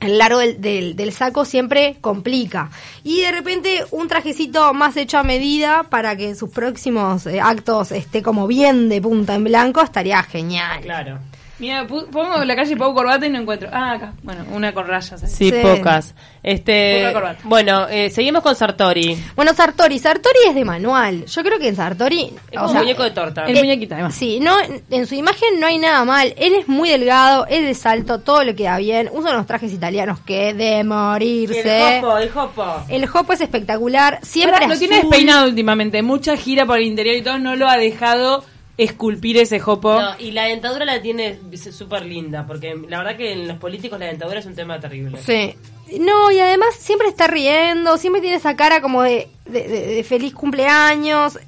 el 0.01 0.19
largo 0.19 0.41
del, 0.41 0.61
del, 0.61 0.95
del 0.95 1.11
saco 1.13 1.45
siempre 1.47 1.97
complica. 2.03 2.71
Y 3.03 3.23
de 3.23 3.33
repente 3.33 3.85
un 3.93 4.09
trajecito 4.09 4.75
más 4.75 4.97
hecho 4.99 5.19
a 5.19 5.23
medida 5.23 5.85
para 5.85 6.17
que 6.17 6.29
en 6.29 6.37
sus 6.37 6.51
próximos 6.51 7.27
eh, 7.27 7.41
actos 7.41 7.93
esté 7.93 8.23
como 8.23 8.47
bien 8.47 8.89
de 8.91 9.01
punta 9.01 9.35
en 9.35 9.45
blanco 9.45 9.81
estaría 9.81 10.23
genial. 10.23 10.81
Claro. 10.83 11.19
Mira, 11.59 11.87
pongo 11.87 12.45
la 12.45 12.55
calle 12.55 12.77
Pau 12.77 12.93
corbata 12.93 13.25
y 13.27 13.31
no 13.31 13.39
encuentro. 13.41 13.69
Ah, 13.73 13.93
acá. 13.93 14.13
Bueno, 14.23 14.45
una 14.53 14.73
con 14.75 14.87
rayas. 14.87 15.23
ahí. 15.23 15.29
Sí, 15.31 15.51
Sí. 15.51 15.57
pocas. 15.63 16.15
Este, 16.43 16.99
Poca 17.01 17.13
corbata. 17.15 17.41
bueno, 17.45 17.89
eh, 17.89 18.11
seguimos 18.11 18.43
con 18.43 18.55
Sartori. 18.55 19.17
Bueno, 19.35 19.55
Sartori, 19.55 19.99
Sartori 19.99 20.39
es 20.49 20.55
de 20.55 20.65
manual. 20.67 21.25
Yo 21.25 21.43
creo 21.43 21.59
que 21.59 21.69
en 21.69 21.77
Sartori... 21.77 22.31
Es 22.53 22.61
o 22.61 22.69
sea, 22.69 22.81
muñeco 22.81 23.03
de 23.05 23.11
torta. 23.11 23.45
El 23.47 23.57
muñequito, 23.57 23.95
además. 23.95 24.15
Sí, 24.15 24.39
no, 24.39 24.55
en 24.91 25.07
su 25.07 25.15
imagen 25.15 25.59
no 25.59 25.67
hay 25.67 25.79
nada 25.79 26.05
mal. 26.05 26.35
Él 26.37 26.53
es 26.55 26.69
muy 26.69 26.91
delgado, 26.91 27.47
es 27.49 27.63
de 27.63 27.75
salto, 27.75 28.21
todo 28.21 28.45
le 28.45 28.55
queda 28.55 28.77
bien. 28.79 29.09
Usa 29.13 29.31
unos 29.33 29.47
trajes 29.47 29.73
italianos 29.73 30.21
que 30.21 30.53
de 30.53 30.85
morirse. 30.85 31.99
el 31.99 32.05
hopo, 32.05 32.19
el 32.19 32.31
hopo. 32.37 32.65
El 32.89 33.05
hopo 33.13 33.33
es 33.33 33.41
espectacular, 33.41 34.19
siempre 34.23 34.53
Pará, 34.59 34.67
lo 34.69 34.79
tiene 34.79 34.97
azul. 34.99 35.11
despeinado 35.11 35.47
últimamente. 35.49 36.03
Mucha 36.03 36.37
gira 36.37 36.67
por 36.67 36.79
el 36.79 36.85
interior 36.85 37.17
y 37.17 37.23
todo. 37.23 37.39
No 37.39 37.57
lo 37.57 37.67
ha 37.69 37.77
dejado 37.79 38.45
esculpir 38.79 39.37
ese 39.39 39.59
jopo. 39.61 40.01
No, 40.01 40.11
y 40.19 40.33
la 40.33 40.45
dentadura 40.45 40.85
la 40.85 41.01
tiene 41.01 41.39
súper 41.73 42.05
linda, 42.05 42.47
porque 42.47 42.75
la 42.89 42.99
verdad 42.99 43.17
que 43.17 43.33
en 43.33 43.49
los 43.49 43.59
políticos 43.59 43.99
la 43.99 44.07
dentadura 44.07 44.41
es 44.41 44.47
un 44.47 44.55
tema 44.55 44.79
terrible. 44.81 45.19
Sí. 45.23 45.55
No, 46.01 46.31
y 46.33 46.41
además 46.41 46.75
siempre 46.79 47.09
está 47.09 47.27
riendo, 47.29 47.97
siempre 47.97 48.21
tiene 48.21 48.37
esa 48.37 48.57
cara 48.57 48.81
como 48.81 49.03
de, 49.03 49.29
de, 49.47 49.69
de- 49.69 49.87
de 49.95 50.05
feliz 50.05 50.35
cumpleaños. 50.35 51.39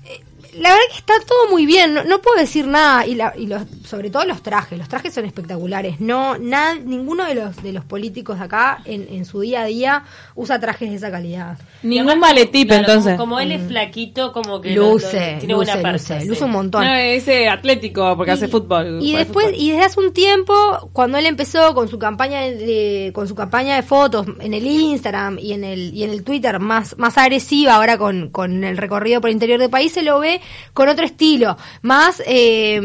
La 0.55 0.71
verdad 0.71 0.85
que 0.91 0.99
está 0.99 1.15
todo 1.27 1.50
muy 1.50 1.67
bien, 1.67 1.95
no, 1.95 2.05
no 2.05 2.21
puedo 2.21 2.39
decir 2.41 2.67
nada. 2.67 3.06
Y, 3.06 3.15
la, 3.15 3.33
y 3.37 3.47
los, 3.47 3.62
sobre 3.85 4.11
todo 4.11 4.25
los 4.25 4.43
trajes, 4.43 4.79
los 4.79 4.89
trajes 4.89 5.12
son 5.15 5.25
espectaculares. 5.25 6.00
No, 6.00 6.39
nada, 6.39 6.75
ninguno 6.75 7.25
de 7.25 7.35
los, 7.35 7.62
de 7.62 7.73
los 7.73 7.85
políticos 7.85 8.39
de 8.39 8.45
acá 8.45 8.81
en, 8.85 9.06
en 9.11 9.25
su 9.25 9.41
día 9.41 9.62
a 9.62 9.65
día 9.67 10.05
usa 10.35 10.59
trajes 10.59 10.91
de 10.91 10.97
esa 10.97 11.11
calidad. 11.11 11.59
Ningún 11.83 12.19
maletip, 12.19 12.69
Claro, 12.69 12.81
entonces. 12.83 13.12
Como, 13.17 13.35
como 13.37 13.41
él 13.41 13.53
es 13.53 13.67
flaquito, 13.69 14.33
como 14.33 14.61
que 14.61 14.71
lo- 14.75 14.93
Luce, 14.93 15.06
lo- 15.35 15.39
tiene 15.39 15.55
luce, 15.55 15.55
buena 15.55 15.75
luce, 15.75 15.83
persa. 15.83 16.15
luce 16.25 16.35
sí. 16.39 16.45
un 16.45 16.51
montón. 16.51 16.85
No, 16.85 16.94
ese 16.94 17.49
atlético, 17.49 18.17
porque 18.17 18.33
hace 18.33 18.49
fútbol. 18.49 18.99
Y 19.03 19.15
después, 19.17 19.47
fútbol. 19.49 19.61
y 19.61 19.71
desde 19.73 19.85
hace 19.85 20.01
un 20.01 20.12
tiempo, 20.12 20.91
cuando 20.93 21.19
él 21.19 21.27
empezó 21.27 21.75
con 21.75 21.89
su 21.89 21.99
campaña 21.99 22.41
de, 22.41 23.11
con 23.15 23.29
su 23.29 23.35
campaña 23.35 23.77
de 23.77 23.83
fotos 23.83 24.27
en 24.41 24.55
el 24.55 24.67
Instagram 24.67 25.39
y 25.39 25.53
en 25.53 25.65
el, 25.65 25.94
y 25.94 26.05
en 26.05 26.11
el 26.11 26.25
Twitter 26.25 26.59
más, 26.59 26.97
más 26.99 27.19
agresiva, 27.19 27.75
ahora 27.75 27.99
con, 27.99 28.31
con 28.31 28.65
el 28.65 28.77
recorrido 28.77 29.21
por 29.21 29.31
el 29.31 29.35
interior 29.35 29.61
del 29.61 29.71
país, 29.71 29.93
se 29.93 30.03
lo 30.03 30.19
ve 30.21 30.38
con 30.75 30.88
otro 30.88 31.05
estilo, 31.05 31.56
más, 31.82 32.23
eh, 32.26 32.81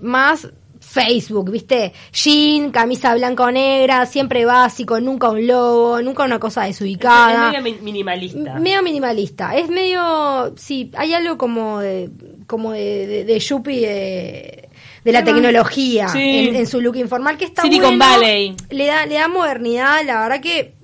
más 0.00 0.48
Facebook, 0.80 1.50
¿viste? 1.50 1.92
Jean, 2.12 2.70
camisa 2.70 3.14
blanca 3.16 3.44
o 3.44 3.50
negra, 3.50 4.06
siempre 4.06 4.44
básico, 4.44 5.00
nunca 5.00 5.28
un 5.30 5.44
logo, 5.46 6.00
nunca 6.02 6.22
una 6.24 6.38
cosa 6.38 6.68
Es 6.68 6.78
desubicada. 6.78 7.50
medio 7.50 7.62
mi- 7.62 7.80
minimalista. 7.82 8.60
Medio 8.60 8.82
minimalista. 8.82 9.56
Es 9.56 9.68
medio. 9.68 10.54
Sí, 10.56 10.92
hay 10.96 11.12
algo 11.14 11.36
como 11.36 11.80
de. 11.80 12.10
como 12.46 12.72
de, 12.72 13.06
de, 13.08 13.24
de 13.24 13.38
yuppie 13.40 13.80
de, 13.80 14.68
de 15.04 15.12
la 15.12 15.24
tecnología 15.24 16.06
Sí. 16.08 16.20
en, 16.48 16.54
en 16.54 16.66
su 16.68 16.80
look 16.80 16.94
informal, 16.96 17.38
que 17.38 17.46
está 17.46 17.62
Silicon 17.62 17.98
bueno. 17.98 18.12
Valley. 18.20 18.54
Le 18.70 18.86
da, 18.86 19.04
le 19.06 19.14
da 19.16 19.26
modernidad, 19.26 20.04
la 20.04 20.20
verdad 20.20 20.40
que. 20.40 20.74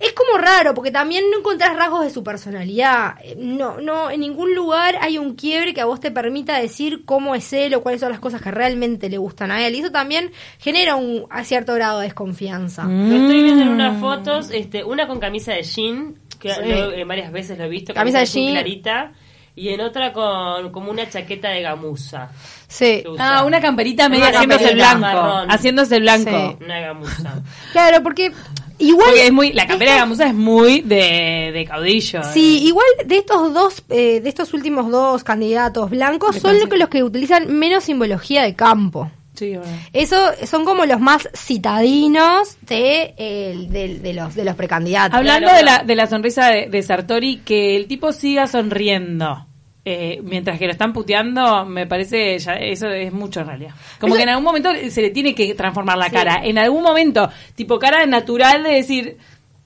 Mm, 0.00 0.04
es 0.04 0.12
como 0.12 0.38
raro, 0.38 0.74
porque 0.74 0.90
también 0.90 1.24
no 1.30 1.38
encontrás 1.38 1.76
rasgos 1.76 2.04
de 2.04 2.10
su 2.10 2.22
personalidad. 2.24 3.14
Eh, 3.22 3.34
No, 3.38 3.80
no, 3.80 4.10
en 4.10 4.20
ningún 4.20 4.54
lugar 4.54 4.96
hay 5.00 5.18
un 5.18 5.34
quiebre 5.34 5.74
que 5.74 5.80
a 5.80 5.84
vos 5.86 6.00
te 6.00 6.10
permita 6.10 6.58
decir 6.58 7.04
cómo 7.04 7.34
es 7.34 7.52
él 7.52 7.74
o 7.74 7.82
cuáles 7.82 8.00
son 8.00 8.10
las 8.10 8.20
cosas 8.20 8.40
que 8.42 8.50
realmente 8.50 9.08
le 9.08 9.18
gustan 9.18 9.50
a 9.50 9.66
él. 9.66 9.74
Y 9.74 9.80
eso 9.80 9.90
también 9.90 10.30
genera 10.58 10.96
un 10.96 11.26
a 11.30 11.44
cierto 11.44 11.74
grado 11.74 11.98
de 12.00 12.06
desconfianza. 12.06 12.84
Lo 12.84 13.14
estoy 13.16 13.42
viendo 13.42 13.62
en 13.62 13.68
unas 13.70 14.00
fotos, 14.00 14.50
este, 14.52 14.84
una 14.84 15.06
con 15.06 15.18
camisa 15.20 15.52
de 15.52 15.62
jean, 15.62 16.14
que 16.38 16.50
Sí. 16.54 16.60
lo- 16.64 16.92
eh, 16.92 17.04
varias 17.04 17.32
veces 17.32 17.58
lo 17.58 17.64
he 17.64 17.68
visto, 17.68 17.92
Camisa 17.92 18.20
de 18.20 18.26
jean. 18.26 18.52
clarita, 18.52 19.12
y 19.56 19.70
en 19.70 19.80
otra 19.80 20.12
con 20.12 20.70
como 20.70 20.90
una 20.92 21.08
chaqueta 21.08 21.48
de 21.48 21.62
gamuza. 21.62 22.30
Sí. 22.68 23.02
Ah, 23.18 23.42
una 23.44 23.60
camperita 23.60 24.06
Una 24.06 24.10
media 24.14 24.28
haciéndose 24.28 24.68
el 24.68 24.74
blanco. 24.76 25.00
marrón. 25.00 25.50
Haciéndose 25.50 25.96
el 25.96 26.02
blanco. 26.02 26.30
Sí. 26.58 26.64
Una 26.64 26.80
gamuza. 26.80 27.42
Claro, 27.72 28.02
porque 28.04 28.30
igual. 28.78 29.08
Porque 29.08 29.26
es 29.26 29.32
muy, 29.32 29.52
la 29.52 29.66
campera 29.66 29.92
de 29.92 29.96
estas- 29.98 30.08
gamuza 30.08 30.26
es 30.28 30.34
muy 30.34 30.80
de, 30.82 31.50
de 31.52 31.64
caudillo. 31.68 32.20
Sí, 32.32 32.64
igual 32.66 32.86
de 33.06 33.18
estos 33.18 33.52
dos, 33.54 33.82
eh, 33.90 34.20
de 34.20 34.28
estos 34.28 34.52
últimos 34.54 34.90
dos 34.90 35.24
candidatos 35.24 35.90
blancos, 35.90 36.36
son 36.36 36.58
los 36.58 36.68
que, 36.68 36.76
los 36.76 36.88
que 36.88 37.02
utilizan 37.02 37.52
menos 37.58 37.84
simbología 37.84 38.42
de 38.42 38.54
campo. 38.54 39.10
Sí, 39.34 39.56
bueno. 39.56 39.72
Eso 39.92 40.16
son 40.46 40.64
como 40.64 40.84
los 40.84 40.98
más 41.00 41.28
citadinos 41.32 42.56
de, 42.62 43.14
eh, 43.16 43.66
de, 43.68 43.98
de 44.00 44.12
los 44.14 44.34
de 44.34 44.44
los 44.44 44.56
precandidatos. 44.56 45.16
Hablando 45.16 45.48
Claro, 45.48 45.58
de, 45.58 45.64
la, 45.64 45.84
de 45.84 45.94
la 45.94 46.06
sonrisa 46.08 46.48
de, 46.48 46.66
de 46.68 46.82
Sartori, 46.82 47.38
que 47.44 47.76
el 47.76 47.86
tipo 47.86 48.12
siga 48.12 48.46
sonriendo. 48.48 49.46
Eh, 49.90 50.20
mientras 50.22 50.58
que 50.58 50.66
lo 50.66 50.72
están 50.72 50.92
puteando, 50.92 51.64
me 51.64 51.86
parece 51.86 52.38
ya 52.38 52.54
eso 52.54 52.88
es 52.88 53.12
mucho 53.12 53.40
en 53.40 53.46
realidad. 53.46 53.74
Como 54.00 54.14
que 54.14 54.22
en 54.22 54.28
algún 54.28 54.44
momento 54.44 54.70
se 54.90 55.02
le 55.02 55.10
tiene 55.10 55.34
que 55.34 55.54
transformar 55.54 55.96
la 55.98 56.10
cara. 56.10 56.40
En 56.44 56.58
algún 56.58 56.82
momento, 56.82 57.28
tipo 57.54 57.78
cara 57.78 58.04
natural 58.06 58.62
de 58.62 58.70
decir, 58.70 59.16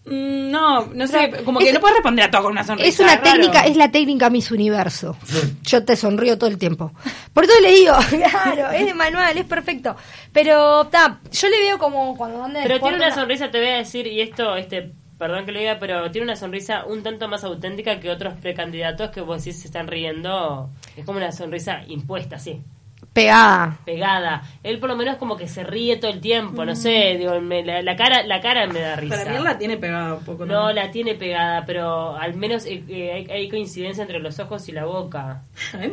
mm, 0.05 0.51
no, 0.51 0.87
no 0.87 1.07
sé, 1.07 1.31
como 1.45 1.59
que 1.61 1.69
Es- 1.69 1.75
no 1.75 1.81
puedes 1.81 1.97
responder 1.97 2.25
a 2.27 2.31
todo 2.31 2.43
con 2.45 2.53
una 2.53 2.65
sonrisa. 2.65 2.89
Es 2.89 3.01
una 3.01 3.17
raro. 3.17 3.33
técnica, 3.33 3.61
es 3.67 3.77
la 3.77 3.91
técnica 3.91 4.31
Miss 4.31 4.51
Universo. 4.51 5.17
Yo 5.65 5.85
te 5.85 5.97
sonrío 5.97 6.39
todo 6.39 6.51
el 6.51 6.59
tiempo. 6.59 6.93
Por 7.33 7.45
eso 7.45 7.53
le 7.63 7.73
digo, 7.73 7.95
claro, 8.11 8.71
es 8.73 8.87
de 8.87 8.95
manual, 8.95 9.37
es 9.37 9.45
perfecto. 9.45 9.97
Pero 10.33 10.87
ta, 10.89 11.21
yo 11.31 11.49
le 11.49 11.59
veo 11.61 11.79
como 11.79 12.17
cuando 12.17 12.45
anda 12.45 12.61
de 12.61 12.67
Pero 12.67 12.81
tiene 12.81 12.97
una 12.97 13.15
sonrisa, 13.15 13.51
te 13.51 13.59
voy 13.59 13.69
a 13.69 13.77
decir, 13.79 14.07
y 14.07 14.21
esto, 14.21 14.57
este, 14.57 14.93
perdón 15.23 15.47
que 15.47 15.53
lo 15.53 15.61
diga, 15.61 15.77
pero 15.79 16.11
tiene 16.11 16.25
una 16.27 16.37
sonrisa 16.37 16.85
un 16.85 17.03
tanto 17.03 17.29
más 17.29 17.45
auténtica 17.45 18.01
que 18.01 18.11
otros 18.11 18.35
precandidatos 18.43 19.11
que 19.11 19.21
vos 19.21 19.45
decís 19.45 19.61
se 19.61 19.69
están 19.69 19.87
riendo. 19.87 20.69
Es 20.97 21.05
como 21.05 21.19
una 21.19 21.31
sonrisa 21.33 21.83
impuesta, 21.87 22.39
sí, 22.39 22.61
pegada. 23.13 23.79
pegada. 23.85 24.43
Él 24.63 24.79
por 24.79 24.89
lo 24.89 24.97
menos 24.97 25.17
como 25.19 25.37
que 25.37 25.47
se 25.47 25.63
ríe 25.65 25.97
todo 25.99 26.11
el 26.11 26.21
tiempo, 26.21 26.65
no 26.65 26.75
sé, 26.75 27.17
digo, 27.19 27.39
me- 27.41 27.63
la, 27.65 27.83
la 27.83 27.95
cara, 27.95 28.23
la 28.23 28.41
cara 28.41 28.67
me 28.67 28.81
da 28.81 28.97
risa. 28.97 29.17
Para 29.17 29.31
mí 29.31 29.37
él 29.37 29.45
la 29.45 29.59
tiene 29.59 29.77
pegada 29.77 30.15
un 30.15 30.25
poco. 30.25 30.47
No, 30.47 30.73
la 30.73 30.91
tiene 30.91 31.15
pegada, 31.15 31.65
pero 31.67 32.17
al 32.17 32.35
menos 32.35 32.65
eh, 32.65 32.83
eh, 32.89 33.13
hay, 33.13 33.27
hay 33.31 33.49
coincidencia 33.51 34.03
entre 34.03 34.19
los 34.19 34.39
ojos 34.41 34.67
y 34.69 34.73
la 34.73 34.85
boca. 34.87 35.43
Sí, 35.73 35.89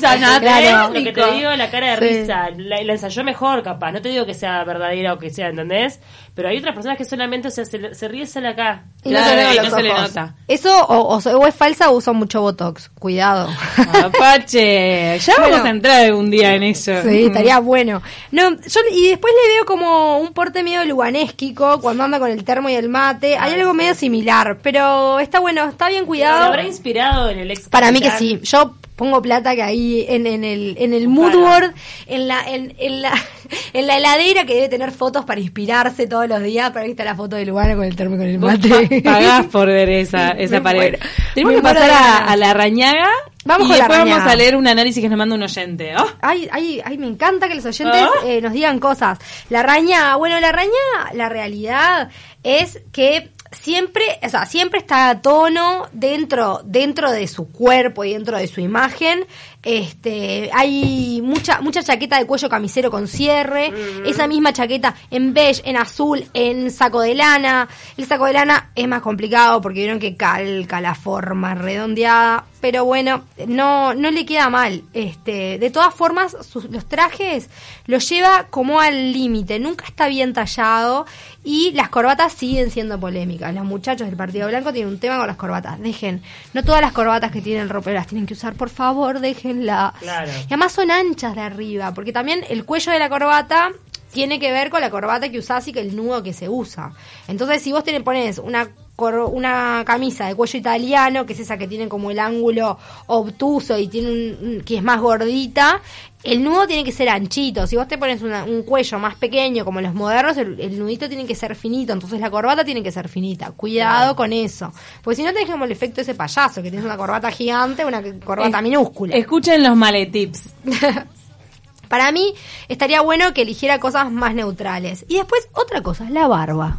Claro. 0.00 0.94
Lo 0.94 1.04
que 1.04 1.12
te 1.12 1.32
digo, 1.32 1.50
la 1.56 1.70
cara 1.70 1.96
de 1.96 2.08
Sí. 2.08 2.20
risa, 2.20 2.50
la, 2.56 2.82
la 2.82 2.92
ensayó 2.92 3.24
mejor 3.24 3.62
capaz, 3.62 3.92
no 3.92 4.00
te 4.00 4.08
digo 4.08 4.24
que 4.26 4.34
sea 4.34 4.62
verdadera 4.64 5.14
o 5.14 5.18
que 5.18 5.30
sea, 5.30 5.48
¿entendés? 5.48 6.00
Pero 6.38 6.50
hay 6.50 6.58
otras 6.58 6.72
personas 6.72 6.96
que 6.96 7.04
solamente 7.04 7.48
o 7.48 7.50
sea, 7.50 7.64
se, 7.64 7.92
se 7.96 8.06
ríe 8.06 8.24
solo 8.24 8.48
acá. 8.50 8.84
Y 9.02 9.08
no 9.10 9.18
Claro, 9.18 9.28
se 9.30 9.36
le 9.36 9.42
ven 9.42 9.52
y 9.52 9.56
los 9.56 9.70
no 9.70 9.76
se 9.76 9.82
le 9.82 9.88
nota. 9.92 10.34
Eso 10.46 10.84
o, 10.86 11.16
o- 11.16 11.18
o 11.18 11.46
es 11.48 11.54
falsa 11.56 11.90
o 11.90 11.96
usa 11.96 12.12
mucho 12.12 12.40
Botox. 12.40 12.90
Cuidado. 12.96 13.48
Apache, 14.04 15.18
ya 15.18 15.34
Bueno. 15.38 15.50
vamos 15.52 15.66
a 15.66 15.70
entrar 15.70 16.04
algún 16.04 16.30
día 16.30 16.54
en 16.54 16.62
eso. 16.62 16.92
Sí, 17.02 17.24
estaría 17.26 17.58
bueno. 17.58 18.02
No, 18.30 18.50
yo, 18.50 18.80
y 18.92 19.08
después 19.08 19.32
le 19.46 19.54
veo 19.54 19.64
como 19.66 20.18
un 20.18 20.32
porte 20.32 20.62
medio 20.62 20.84
luganesquico 20.84 21.80
cuando 21.80 22.04
anda 22.04 22.18
con 22.18 22.30
el 22.30 22.44
termo 22.44 22.68
y 22.68 22.74
el 22.74 22.88
mate. 22.88 23.36
Hay 23.36 23.54
algo 23.54 23.74
medio 23.74 23.94
similar, 23.94 24.58
pero 24.62 25.18
está 25.18 25.40
bueno, 25.40 25.64
está 25.68 25.88
bien 25.88 26.02
¿Se 26.02 26.06
cuidado. 26.06 26.44
habrá 26.44 26.62
inspirado 26.64 27.30
en 27.30 27.40
el 27.40 27.50
ex 27.50 27.68
Para 27.68 27.90
mí 27.92 28.00
que 28.00 28.10
sí. 28.12 28.40
Yo 28.44 28.76
pongo 28.98 29.22
plata 29.22 29.54
que 29.54 29.62
ahí 29.62 30.04
en, 30.08 30.26
en 30.26 30.44
el 30.44 30.76
en 30.78 30.92
el 30.92 31.08
mood 31.08 31.32
board, 31.32 31.72
en 32.06 32.28
la 32.28 32.42
en, 32.46 32.74
en 32.78 33.00
la 33.00 33.12
en 33.72 33.86
la 33.86 33.96
heladera 33.96 34.44
que 34.44 34.54
debe 34.54 34.68
tener 34.68 34.90
fotos 34.90 35.24
para 35.24 35.40
inspirarse 35.40 36.06
todos 36.06 36.28
los 36.28 36.42
días, 36.42 36.70
para 36.72 36.84
ahí 36.84 36.90
está 36.90 37.04
la 37.04 37.14
foto 37.14 37.36
de 37.36 37.46
Lugano 37.46 37.76
con 37.76 37.84
el 37.86 37.96
termo 37.96 38.16
y 38.16 38.18
con 38.18 38.26
el 38.26 38.38
mate. 38.38 39.00
pa- 39.02 39.10
pagás 39.12 39.46
por 39.46 39.68
ver 39.68 39.88
esa, 39.88 40.32
esa 40.32 40.60
pared. 40.60 40.78
muero. 40.80 40.98
Tenemos 41.34 41.52
Me 41.54 41.56
que 41.60 41.62
pasar 41.62 41.90
a, 42.26 42.36
la 42.36 42.52
rañaga. 42.52 43.08
Vamos 43.44 43.66
y 43.66 43.70
con 43.70 43.78
la 43.78 43.84
después 43.84 43.98
vamos 44.00 44.14
rañaga. 44.14 44.32
a 44.32 44.36
leer 44.36 44.56
un 44.56 44.66
análisis 44.66 45.02
que 45.02 45.08
nos 45.08 45.16
manda 45.16 45.34
un 45.36 45.42
oyente. 45.42 45.92
¡Oh! 45.96 46.06
Ay, 46.20 46.48
ay, 46.52 46.82
ay, 46.84 46.98
me 46.98 47.06
encanta 47.06 47.48
que 47.48 47.54
los 47.54 47.64
oyentes 47.64 48.02
¿Ah? 48.02 48.26
eh, 48.26 48.40
nos 48.42 48.52
digan 48.52 48.78
cosas. 48.80 49.18
La 49.48 49.62
raña, 49.62 50.16
bueno, 50.16 50.38
la 50.40 50.52
raña, 50.52 50.68
la 51.14 51.28
realidad 51.30 52.10
es 52.42 52.80
que 52.92 53.30
siempre, 53.52 54.04
o 54.22 54.28
sea, 54.28 54.46
siempre 54.46 54.80
está 54.80 55.10
a 55.10 55.20
tono 55.20 55.86
dentro, 55.92 56.60
dentro 56.64 57.10
de 57.10 57.26
su 57.26 57.50
cuerpo 57.50 58.04
y 58.04 58.12
dentro 58.12 58.36
de 58.38 58.46
su 58.46 58.60
imagen. 58.60 59.26
Este, 59.62 60.50
hay 60.54 61.20
mucha, 61.22 61.60
mucha 61.60 61.82
chaqueta 61.82 62.18
de 62.18 62.26
cuello 62.26 62.48
camisero 62.48 62.90
con 62.90 63.08
cierre, 63.08 63.72
esa 64.06 64.26
misma 64.26 64.52
chaqueta 64.52 64.94
en 65.10 65.34
beige, 65.34 65.62
en 65.64 65.76
azul, 65.76 66.24
en 66.32 66.70
saco 66.70 67.00
de 67.00 67.14
lana. 67.14 67.68
El 67.96 68.06
saco 68.06 68.26
de 68.26 68.34
lana 68.34 68.70
es 68.74 68.86
más 68.86 69.02
complicado 69.02 69.60
porque 69.60 69.80
vieron 69.80 69.98
que 69.98 70.16
calca 70.16 70.80
la 70.80 70.94
forma 70.94 71.54
redondeada, 71.54 72.46
pero 72.60 72.84
bueno, 72.84 73.24
no, 73.46 73.94
no 73.94 74.10
le 74.10 74.26
queda 74.26 74.48
mal. 74.50 74.82
Este, 74.92 75.58
de 75.58 75.70
todas 75.70 75.94
formas, 75.94 76.36
sus- 76.46 76.64
los 76.70 76.86
trajes 76.86 77.48
los 77.86 78.08
lleva 78.08 78.46
como 78.50 78.80
al 78.80 79.12
límite, 79.12 79.58
nunca 79.58 79.84
está 79.86 80.08
bien 80.08 80.32
tallado 80.32 81.06
y 81.44 81.70
las 81.72 81.88
corbatas 81.88 82.32
siguen 82.32 82.70
siendo 82.70 82.98
polémicas. 82.98 83.54
Los 83.54 83.64
muchachos 83.64 84.06
del 84.08 84.16
Partido 84.16 84.48
Blanco 84.48 84.72
tienen 84.72 84.92
un 84.92 84.98
tema 84.98 85.16
con 85.18 85.26
las 85.26 85.36
corbatas. 85.36 85.80
Dejen, 85.80 86.22
no 86.52 86.62
todas 86.64 86.80
las 86.80 86.92
corbatas 86.92 87.30
que 87.32 87.40
tienen 87.40 87.62
el 87.62 87.68
ropero 87.68 87.94
las 87.94 88.06
tienen 88.06 88.26
que 88.26 88.34
usar, 88.34 88.54
por 88.54 88.70
favor, 88.70 89.20
déjenlas. 89.20 89.92
Claro. 90.00 90.30
Y 90.32 90.46
además 90.46 90.72
son 90.72 90.90
anchas 90.90 91.34
de 91.34 91.40
arriba, 91.42 91.94
porque 91.94 92.12
también 92.12 92.44
el 92.48 92.64
cuello 92.64 92.92
de 92.92 92.98
la 92.98 93.08
corbata 93.08 93.70
tiene 94.12 94.38
que 94.40 94.50
ver 94.52 94.70
con 94.70 94.80
la 94.80 94.90
corbata 94.90 95.28
que 95.30 95.38
usás 95.38 95.68
y 95.68 95.72
que 95.72 95.80
el 95.80 95.94
nudo 95.94 96.22
que 96.22 96.32
se 96.32 96.48
usa. 96.48 96.92
Entonces, 97.28 97.62
si 97.62 97.72
vos 97.72 97.84
te 97.84 97.98
pones 98.00 98.38
una 98.38 98.68
una 99.06 99.84
camisa 99.86 100.26
de 100.26 100.34
cuello 100.34 100.58
italiano, 100.58 101.24
que 101.24 101.32
es 101.34 101.40
esa 101.40 101.56
que 101.56 101.68
tiene 101.68 101.88
como 101.88 102.10
el 102.10 102.18
ángulo 102.18 102.78
obtuso 103.06 103.78
y 103.78 103.86
tiene 103.86 104.08
un, 104.10 104.62
que 104.66 104.76
es 104.78 104.82
más 104.82 105.00
gordita, 105.00 105.80
el 106.24 106.42
nudo 106.42 106.66
tiene 106.66 106.82
que 106.82 106.90
ser 106.90 107.08
anchito. 107.08 107.66
Si 107.68 107.76
vos 107.76 107.86
te 107.86 107.96
pones 107.96 108.22
una- 108.22 108.42
un 108.44 108.64
cuello 108.64 108.98
más 108.98 109.14
pequeño, 109.14 109.64
como 109.64 109.80
los 109.80 109.94
modernos, 109.94 110.36
el, 110.36 110.58
el 110.60 110.76
nudito 110.78 111.08
tiene 111.08 111.26
que 111.26 111.36
ser 111.36 111.54
finito. 111.54 111.92
Entonces 111.92 112.18
la 112.20 112.28
corbata 112.28 112.64
tiene 112.64 112.82
que 112.82 112.90
ser 112.90 113.08
finita. 113.08 113.52
Cuidado 113.52 114.16
con 114.16 114.32
eso. 114.32 114.72
Porque 115.02 115.14
si 115.16 115.22
no 115.22 115.32
tenés 115.32 115.48
como 115.48 115.64
el 115.64 115.70
efecto 115.70 115.96
de 115.96 116.02
ese 116.02 116.14
payaso, 116.16 116.60
que 116.60 116.70
tienes 116.70 116.84
una 116.84 116.96
corbata 116.96 117.30
gigante, 117.30 117.84
una 117.84 118.02
corbata 118.24 118.58
Es- 118.58 118.62
minúscula. 118.64 119.14
Escuchen 119.14 119.62
los 119.62 119.76
maletips. 119.76 120.42
Para 121.88 122.12
mí 122.12 122.34
estaría 122.68 123.00
bueno 123.00 123.32
que 123.32 123.42
eligiera 123.42 123.78
cosas 123.78 124.10
más 124.10 124.34
neutrales. 124.34 125.04
Y 125.08 125.16
después, 125.16 125.48
otra 125.54 125.82
cosa, 125.82 126.10
la 126.10 126.26
barba. 126.26 126.78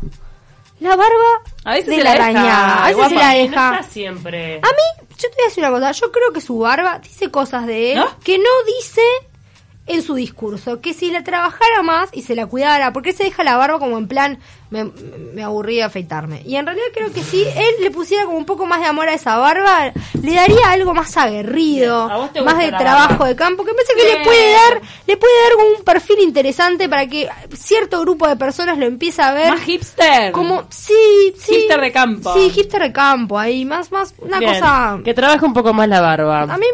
La 0.79 0.95
barba 0.95 1.41
A 1.65 1.71
veces 1.73 1.87
de 1.87 1.95
se 1.97 2.03
la 2.03 2.15
la 2.15 2.27
deja. 2.27 2.83
A 2.85 2.87
veces 2.87 3.03
se 3.09 3.13
guapa. 3.15 3.15
la 3.15 3.31
No 3.33 3.37
deja. 3.37 3.69
está 3.79 3.83
siempre. 3.91 4.55
A 4.57 4.67
mí, 4.67 5.07
yo 5.17 5.29
te 5.29 5.35
voy 5.35 5.43
a 5.43 5.47
decir 5.49 5.63
una 5.63 5.71
cosa, 5.73 5.91
yo 5.91 6.11
creo 6.11 6.31
que 6.33 6.41
su 6.41 6.57
barba 6.59 6.99
dice 6.99 7.29
cosas 7.31 7.65
de 7.67 7.91
él 7.93 7.99
¿No? 7.99 8.19
que 8.23 8.37
no 8.37 8.49
dice 8.77 9.01
en 9.87 10.03
su 10.03 10.13
discurso, 10.13 10.81
que 10.81 10.93
si 10.93 11.09
la 11.09 11.23
trabajara 11.23 11.81
más 11.81 12.09
y 12.13 12.21
se 12.21 12.35
la 12.35 12.45
cuidara, 12.45 12.93
porque 12.93 13.09
él 13.09 13.15
se 13.15 13.23
deja 13.23 13.43
la 13.43 13.57
barba 13.57 13.79
como 13.79 13.97
en 13.97 14.07
plan, 14.07 14.37
me, 14.69 14.83
me 15.33 15.41
aburrí 15.41 15.77
de 15.77 15.83
afeitarme. 15.83 16.43
Y 16.45 16.57
en 16.57 16.65
realidad 16.67 16.85
creo 16.93 17.11
que 17.11 17.23
si 17.23 17.41
él 17.41 17.73
le 17.81 17.89
pusiera 17.89 18.25
como 18.25 18.37
un 18.37 18.45
poco 18.45 18.67
más 18.67 18.81
de 18.81 18.85
amor 18.85 19.09
a 19.09 19.15
esa 19.15 19.37
barba, 19.39 19.91
le 20.21 20.33
daría 20.35 20.69
algo 20.69 20.93
más 20.93 21.17
aguerrido, 21.17 22.05
Bien, 22.05 22.11
¿a 22.11 22.17
vos 22.17 22.33
te 22.33 22.41
más 22.43 22.57
de 22.59 22.67
trabajo 22.71 23.09
barba? 23.13 23.27
de 23.29 23.35
campo, 23.35 23.63
que 23.65 23.71
me 23.71 23.77
parece 23.77 23.93
que 23.95 24.03
Bien. 24.05 24.17
le 24.19 24.23
puede 24.25 24.51
dar, 24.51 24.81
le 25.07 25.17
puede 25.17 25.33
dar 25.43 25.53
como 25.53 25.77
un 25.79 25.83
perfil 25.83 26.19
interesante 26.19 26.87
para 26.87 27.07
que 27.07 27.27
cierto 27.55 27.99
grupo 28.01 28.27
de 28.27 28.35
personas 28.35 28.77
lo 28.77 28.85
empiece 28.85 29.23
a 29.23 29.33
ver 29.33 29.49
Más 29.51 29.61
hipster. 29.61 30.31
como, 30.33 30.65
sí, 30.69 31.33
sí. 31.39 31.55
Hipster 31.55 31.81
de 31.81 31.91
campo. 31.91 32.31
Sí, 32.35 32.51
hipster 32.51 32.81
de 32.83 32.91
campo, 32.93 33.39
ahí, 33.39 33.65
más, 33.65 33.91
más, 33.91 34.13
una 34.19 34.37
Bien, 34.37 34.53
cosa... 34.53 34.99
Que 35.03 35.15
trabaje 35.15 35.43
un 35.45 35.53
poco 35.53 35.73
más 35.73 35.87
la 35.89 35.99
barba. 36.01 36.43
A 36.43 36.57
mí, 36.59 36.67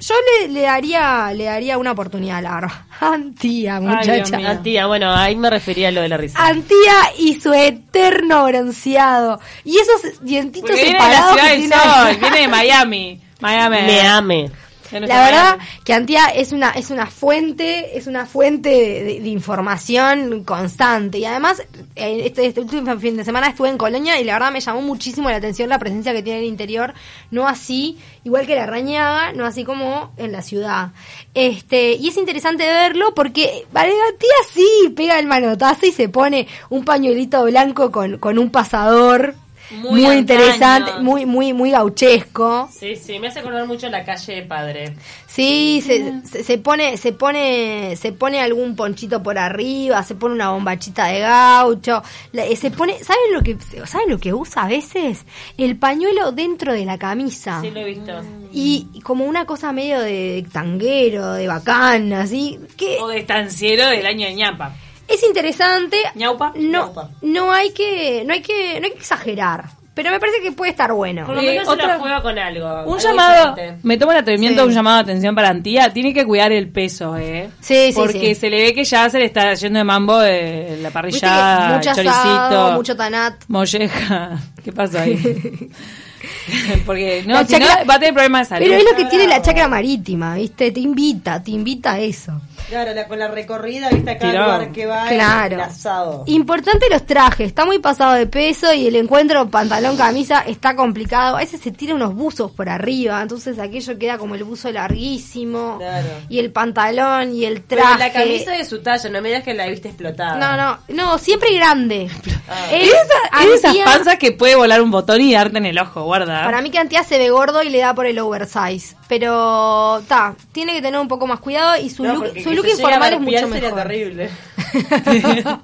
yo 0.00 0.14
le, 0.40 0.48
le 0.48 0.62
daría 0.62 1.32
le 1.32 1.44
daría 1.44 1.78
una 1.78 1.92
oportunidad 1.92 2.38
a 2.38 2.42
la 2.42 2.50
barba. 2.50 2.86
Antía, 3.00 3.80
muchacha. 3.80 4.36
mío. 4.36 4.48
Ah, 4.50 4.62
tía, 4.62 4.86
bueno, 4.86 5.12
ahí 5.14 5.36
me 5.36 5.50
refería 5.50 5.88
a 5.88 5.90
lo 5.90 6.00
de 6.02 6.08
la 6.08 6.16
risa. 6.16 6.38
Antía 6.44 6.94
y 7.18 7.40
su 7.40 7.52
eterno 7.52 8.44
bronceado. 8.46 9.40
Y 9.64 9.76
esos 9.78 10.24
dientitos 10.24 10.70
Porque 10.70 10.82
viene 10.84 10.98
de 10.98 11.04
la 11.04 11.10
separados 11.10 11.32
ciudad 11.32 11.44
que 11.46 11.50
del 11.52 11.68
tiene 11.68 11.76
sol, 11.82 12.16
viene 12.20 12.38
de 12.38 12.48
Miami. 12.48 13.20
Miami. 13.40 13.76
Me 13.86 14.00
ame. 14.02 14.42
De 14.42 14.50
La 14.92 15.24
verdad 15.24 15.58
que 15.84 15.92
Antía 15.92 16.26
es 16.26 16.52
una 16.52 16.70
es 16.70 16.90
una 16.90 17.06
fuente 17.06 17.96
es 17.98 18.06
una 18.06 18.26
fuente 18.26 18.68
de, 18.70 19.20
de- 19.20 19.28
información 19.28 20.44
constante. 20.44 21.18
Y 21.18 21.24
además 21.24 21.60
eh, 21.96 22.22
este, 22.24 22.46
este 22.46 22.60
último 22.60 22.98
fin 22.98 23.16
de 23.16 23.24
semana 23.24 23.48
estuve 23.48 23.68
en 23.68 23.78
Colonia 23.78 24.20
y 24.20 24.24
la 24.24 24.34
verdad 24.34 24.52
me 24.52 24.60
llamó 24.60 24.80
muchísimo 24.82 25.28
la 25.30 25.36
atención 25.36 25.68
la 25.68 25.78
presencia 25.78 26.12
que 26.12 26.22
tiene 26.22 26.38
en 26.40 26.44
el 26.44 26.50
interior 26.50 26.94
no 27.30 27.46
así 27.46 27.98
igual 28.24 28.46
que 28.46 28.54
la 28.56 28.66
Rañaga 28.66 29.32
no 29.32 29.44
así 29.46 29.64
como 29.64 30.12
en 30.16 30.32
la 30.32 30.42
ciudad. 30.42 30.90
Este 31.34 31.92
y 31.94 32.08
es 32.08 32.16
interesante 32.16 32.64
verlo 32.66 33.14
porque 33.14 33.66
vale 33.72 33.92
Antía 34.10 34.28
sí 34.52 34.92
pega 34.96 35.18
el 35.18 35.26
manotazo 35.26 35.86
y 35.86 35.92
se 35.92 36.08
pone 36.08 36.46
un 36.70 36.84
pañuelito 36.84 37.44
blanco 37.44 37.90
con 37.90 38.18
con 38.18 38.38
un 38.38 38.50
pasador 38.50 39.34
Muy 39.70 40.04
interesante 40.04 40.92
muy 41.00 41.26
muy 41.26 41.52
muy 41.52 41.70
gauchesco 41.70 42.68
Sí, 42.72 42.96
sí, 42.96 43.18
me 43.18 43.28
hace 43.28 43.40
acordar 43.40 43.66
mucho 43.66 43.88
la 43.88 44.04
calle 44.04 44.36
de 44.36 44.42
padre. 44.42 44.94
Sí, 45.26 45.82
se, 45.84 46.22
se, 46.24 46.42
se 46.42 46.58
pone, 46.58 46.96
se 46.96 47.12
pone, 47.12 47.94
se 47.96 48.12
pone 48.12 48.40
algún 48.40 48.76
ponchito 48.76 49.22
por 49.22 49.38
arriba, 49.38 50.02
se 50.02 50.14
pone 50.14 50.34
una 50.34 50.50
bombachita 50.50 51.06
de 51.06 51.20
gaucho, 51.20 52.02
eh, 52.32 52.56
se 52.56 52.70
pone, 52.70 52.98
¿saben 52.98 53.32
lo 53.32 53.42
que, 53.42 53.56
saben 53.86 54.10
lo 54.10 54.18
que 54.18 54.32
usa 54.32 54.64
a 54.64 54.68
veces? 54.68 55.24
El 55.56 55.76
pañuelo 55.76 56.32
dentro 56.32 56.72
de 56.72 56.84
la 56.84 56.98
camisa. 56.98 57.60
Sí, 57.60 57.70
lo 57.70 57.80
he 57.80 57.84
visto. 57.84 58.12
Y 58.52 58.88
y 58.92 59.00
como 59.00 59.24
una 59.24 59.44
cosa 59.44 59.72
medio 59.72 60.00
de 60.00 60.46
tanguero, 60.52 61.32
de 61.34 61.46
bacana, 61.46 62.22
así, 62.22 62.58
que 62.76 62.98
O 63.00 63.08
de 63.08 63.18
estanciero 63.18 63.86
del 63.86 64.06
año 64.06 64.26
de 64.26 64.34
ñapa. 64.34 64.74
Es 65.08 65.22
interesante. 65.24 65.96
Ñaupa. 66.14 66.52
No, 66.56 66.86
Ñaupa. 66.86 67.10
no 67.22 67.52
hay 67.52 67.72
que, 67.72 68.22
no 68.26 68.32
hay 68.34 68.42
que, 68.42 68.78
no 68.80 68.86
hay 68.86 68.92
que 68.92 68.98
exagerar. 68.98 69.64
Pero 69.94 70.12
me 70.12 70.20
parece 70.20 70.40
que 70.40 70.52
puede 70.52 70.70
estar 70.70 70.92
bueno. 70.92 71.26
Por 71.26 71.34
lo 71.34 71.40
Eh, 71.40 71.46
menos 71.46 71.64
se 71.66 71.72
otra- 71.72 71.86
la 71.88 71.98
juega 71.98 72.22
con 72.22 72.38
algo. 72.38 72.64
Un 72.66 72.72
algo 72.78 72.98
llamado, 72.98 73.48
diferente. 73.50 73.80
me 73.82 73.96
tomo 73.96 74.12
el 74.12 74.18
atrevimiento 74.18 74.60
Sí. 74.60 74.62
de 74.62 74.68
un 74.68 74.74
llamado 74.74 74.96
de 74.98 75.02
atención 75.02 75.34
para 75.34 75.48
Antía, 75.48 75.92
tiene 75.92 76.14
que 76.14 76.24
cuidar 76.24 76.52
el 76.52 76.68
peso, 76.70 77.16
¿eh? 77.16 77.50
Sí, 77.58 77.88
sí, 77.88 77.94
Porque 77.96 78.32
sí. 78.32 78.40
se 78.40 78.48
le 78.48 78.62
ve 78.62 78.74
que 78.74 78.84
ya 78.84 79.10
se 79.10 79.18
le 79.18 79.24
está 79.24 79.52
yendo 79.54 79.78
de 79.78 79.84
mambo 79.84 80.16
de 80.20 80.30
la 80.52 80.68
Viste 80.68 80.84
que 80.86 80.90
parrillada, 80.92 81.68
mucho 81.78 81.90
choricito, 81.94 82.10
asado, 82.10 82.72
mucho 82.74 82.96
tanat. 82.96 83.34
molleja. 83.48 84.38
¿Qué 84.62 84.70
pasó 84.72 85.00
ahí? 85.00 85.18
Porque 86.86 87.22
no, 87.26 87.34
La 87.34 87.46
si 87.46 87.52
no, 87.54 87.58
chacra- 87.66 87.84
va 87.84 87.94
a 87.94 87.98
tener 87.98 88.14
problemas 88.14 88.48
de 88.48 88.56
salud. 88.56 88.66
Pero 88.68 88.78
es 88.78 88.84
lo 88.90 88.96
que 88.96 89.04
tiene 89.06 89.26
la 89.26 89.42
chacra 89.42 89.68
marítima, 89.68 90.34
¿viste? 90.34 90.70
Te 90.70 90.80
invita, 90.80 91.42
te 91.42 91.50
invita 91.52 91.92
a 91.92 92.00
eso. 92.00 92.40
Claro, 92.68 92.92
la- 92.92 93.08
con 93.08 93.18
la 93.18 93.28
recorrida, 93.28 93.88
viste 93.88 94.10
acá 94.10 94.30
Tiró. 94.30 94.42
lugar 94.44 94.72
que 94.72 94.86
va 94.86 95.06
Claro. 95.08 95.54
el 95.54 95.60
asado. 95.62 96.24
Importante 96.26 96.86
los 96.90 97.06
trajes, 97.06 97.46
está 97.46 97.64
muy 97.64 97.78
pasado 97.78 98.12
de 98.14 98.26
peso 98.26 98.72
y 98.74 98.86
el 98.86 98.96
encuentro 98.96 99.48
pantalón-camisa 99.48 100.40
está 100.46 100.76
complicado. 100.76 101.36
A 101.36 101.40
veces 101.40 101.60
se 101.60 101.70
tira 101.70 101.94
unos 101.94 102.14
buzos 102.14 102.50
por 102.50 102.68
arriba, 102.68 103.22
entonces 103.22 103.58
aquello 103.58 103.98
queda 103.98 104.18
como 104.18 104.34
el 104.34 104.44
buzo 104.44 104.70
larguísimo. 104.70 105.76
Claro. 105.78 106.08
Y 106.28 106.38
el 106.40 106.50
pantalón 106.52 107.34
y 107.34 107.44
el 107.44 107.62
Pero 107.62 107.82
traje. 107.82 107.98
la 107.98 108.12
camisa 108.12 108.52
de 108.52 108.64
su 108.64 108.80
talla, 108.82 109.08
no 109.08 109.22
me 109.22 109.28
digas 109.28 109.44
que 109.44 109.54
la 109.54 109.66
viste 109.66 109.88
explotada. 109.88 110.36
No, 110.36 110.56
no, 110.56 110.78
no, 110.88 111.18
siempre 111.18 111.54
grande. 111.54 112.08
Ah. 112.48 112.66
Es 112.72 112.88
esa- 112.88 113.44
es 113.44 113.64
esas 113.64 113.76
panzas 113.78 114.18
que 114.18 114.32
puede 114.32 114.56
volar 114.56 114.82
un 114.82 114.90
botón 114.90 115.20
y 115.20 115.32
darte 115.32 115.58
en 115.58 115.66
el 115.66 115.78
ojo, 115.78 116.02
guarda. 116.08 116.44
Para 116.44 116.60
mí 116.60 116.70
que 116.70 116.78
Antía 116.78 117.04
se 117.04 117.16
ve 117.18 117.30
gordo 117.30 117.62
y 117.62 117.70
le 117.70 117.78
da 117.78 117.94
por 117.94 118.06
el 118.06 118.18
oversize. 118.18 118.96
Pero, 119.08 120.02
ta, 120.08 120.34
tiene 120.52 120.74
que 120.74 120.82
tener 120.82 120.98
un 121.00 121.08
poco 121.08 121.26
más 121.28 121.38
cuidado 121.40 121.80
y 121.80 121.88
su 121.88 122.02
No, 122.02 122.14
look, 122.14 122.32
su 122.42 122.50
look 122.50 122.66
informal 122.68 123.12
es 123.14 123.20
mucho 123.20 123.38
sería 123.38 123.54
mejor. 123.54 123.74
terrible. 123.82 124.30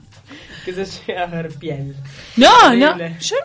que 0.65 0.73
se 0.73 0.85
llegue 0.87 1.19
a 1.19 1.27
ver 1.27 1.49
piel. 1.59 1.95
No, 2.37 2.75
no, 2.75 2.97
yo 3.21 3.37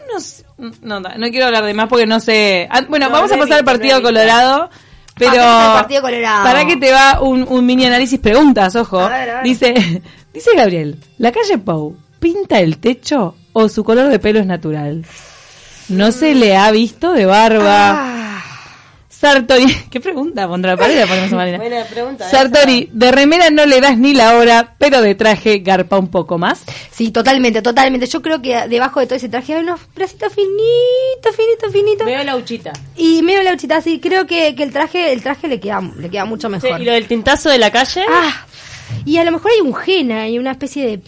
no, 0.58 0.70
no, 0.82 1.00
no 1.00 1.30
quiero 1.30 1.48
hablar 1.48 1.66
de 1.66 1.74
más 1.74 1.88
porque 1.90 2.06
no 2.06 2.20
sé. 2.20 2.68
Ah, 2.72 2.82
bueno, 2.88 3.08
No, 3.08 3.12
vamos 3.14 3.30
no 3.32 3.36
a 3.36 3.40
pasar 3.40 3.58
al 3.60 3.66
Partido. 3.66 4.02
Colorado. 4.02 4.70
Pero 5.18 5.34
para 5.34 6.66
que 6.66 6.78
te 6.78 6.92
va 6.94 7.20
un, 7.22 7.46
un 7.50 7.66
mini 7.66 7.86
análisis 7.86 8.20
preguntas, 8.20 8.76
ojo. 8.78 9.00
A 9.02 9.10
ver, 9.10 9.30
a 9.30 9.34
ver. 9.36 9.44
Dice, 9.44 10.02
dice 10.34 10.52
Gabriel, 10.56 10.98
¿la 11.18 11.34
calle 11.34 11.58
Pau 11.58 11.98
pinta 12.22 12.60
el 12.62 12.78
techo 12.78 13.36
o 13.52 13.68
su 13.68 13.84
color 13.84 14.08
de 14.08 14.20
pelo 14.20 14.40
es 14.40 14.46
natural? 14.46 15.04
No 15.90 16.12
se 16.12 16.36
le 16.36 16.56
ha 16.56 16.72
visto 16.72 17.14
de 17.14 17.26
barba. 17.26 17.90
Ah, 17.92 18.44
Sartori, 19.10 19.66
¿qué 19.92 20.00
pregunta? 20.00 20.48
Contra 20.48 20.72
la 20.72 20.78
pared 20.78 21.06
ponemos 21.08 21.34
a 21.34 21.36
Marina. 21.36 21.58
Buena 21.58 21.84
pregunta. 21.84 22.30
Sartori, 22.30 22.90
de 22.94 23.12
remera 23.12 23.50
no 23.50 23.66
le 23.66 23.82
das 23.82 23.98
ni 23.98 24.14
la 24.14 24.38
hora, 24.38 24.76
pero 24.78 25.02
de 25.02 25.16
traje 25.16 25.60
garpa 25.60 25.98
un 26.00 26.10
poco 26.10 26.38
más. 26.38 26.64
Sí, 26.92 27.12
totalmente, 27.12 27.62
totalmente. 27.62 28.08
Yo 28.08 28.22
creo 28.22 28.42
que 28.42 28.68
debajo 28.70 29.00
de 29.02 29.08
todo 29.08 29.16
ese 29.16 29.28
traje 29.28 29.56
hay 29.56 29.64
unos 29.64 29.82
bracitos 29.94 30.32
finitos, 30.34 31.36
finitos, 31.36 31.72
finitos. 31.72 32.06
Veo 32.06 32.24
la 32.24 32.38
uchita. 32.38 32.72
Y 32.96 33.22
medio 33.24 33.44
la 33.44 33.54
uchita 33.54 33.78
así. 33.78 34.00
Creo 34.00 34.26
que, 34.26 34.56
que 34.56 34.64
el 34.64 34.72
traje 34.72 35.12
el 35.12 35.22
traje 35.22 35.48
le 35.50 35.60
queda, 35.60 35.82
le 35.82 36.10
queda 36.10 36.24
mucho 36.26 36.48
Sí, 36.48 36.54
mejor. 36.54 36.80
¿Y 36.82 36.86
lo 36.86 36.94
del 36.94 37.08
tintazo 37.08 37.50
de 37.50 37.58
la 37.58 37.72
calle? 37.72 38.04
Ah, 38.08 38.46
y 39.06 39.18
a 39.18 39.24
lo 39.24 39.32
mejor 39.32 39.52
hay 39.52 39.62
un 39.62 39.74
gena 39.74 40.30
y 40.30 40.40
una 40.40 40.52
especie 40.52 40.86
de 40.86 41.02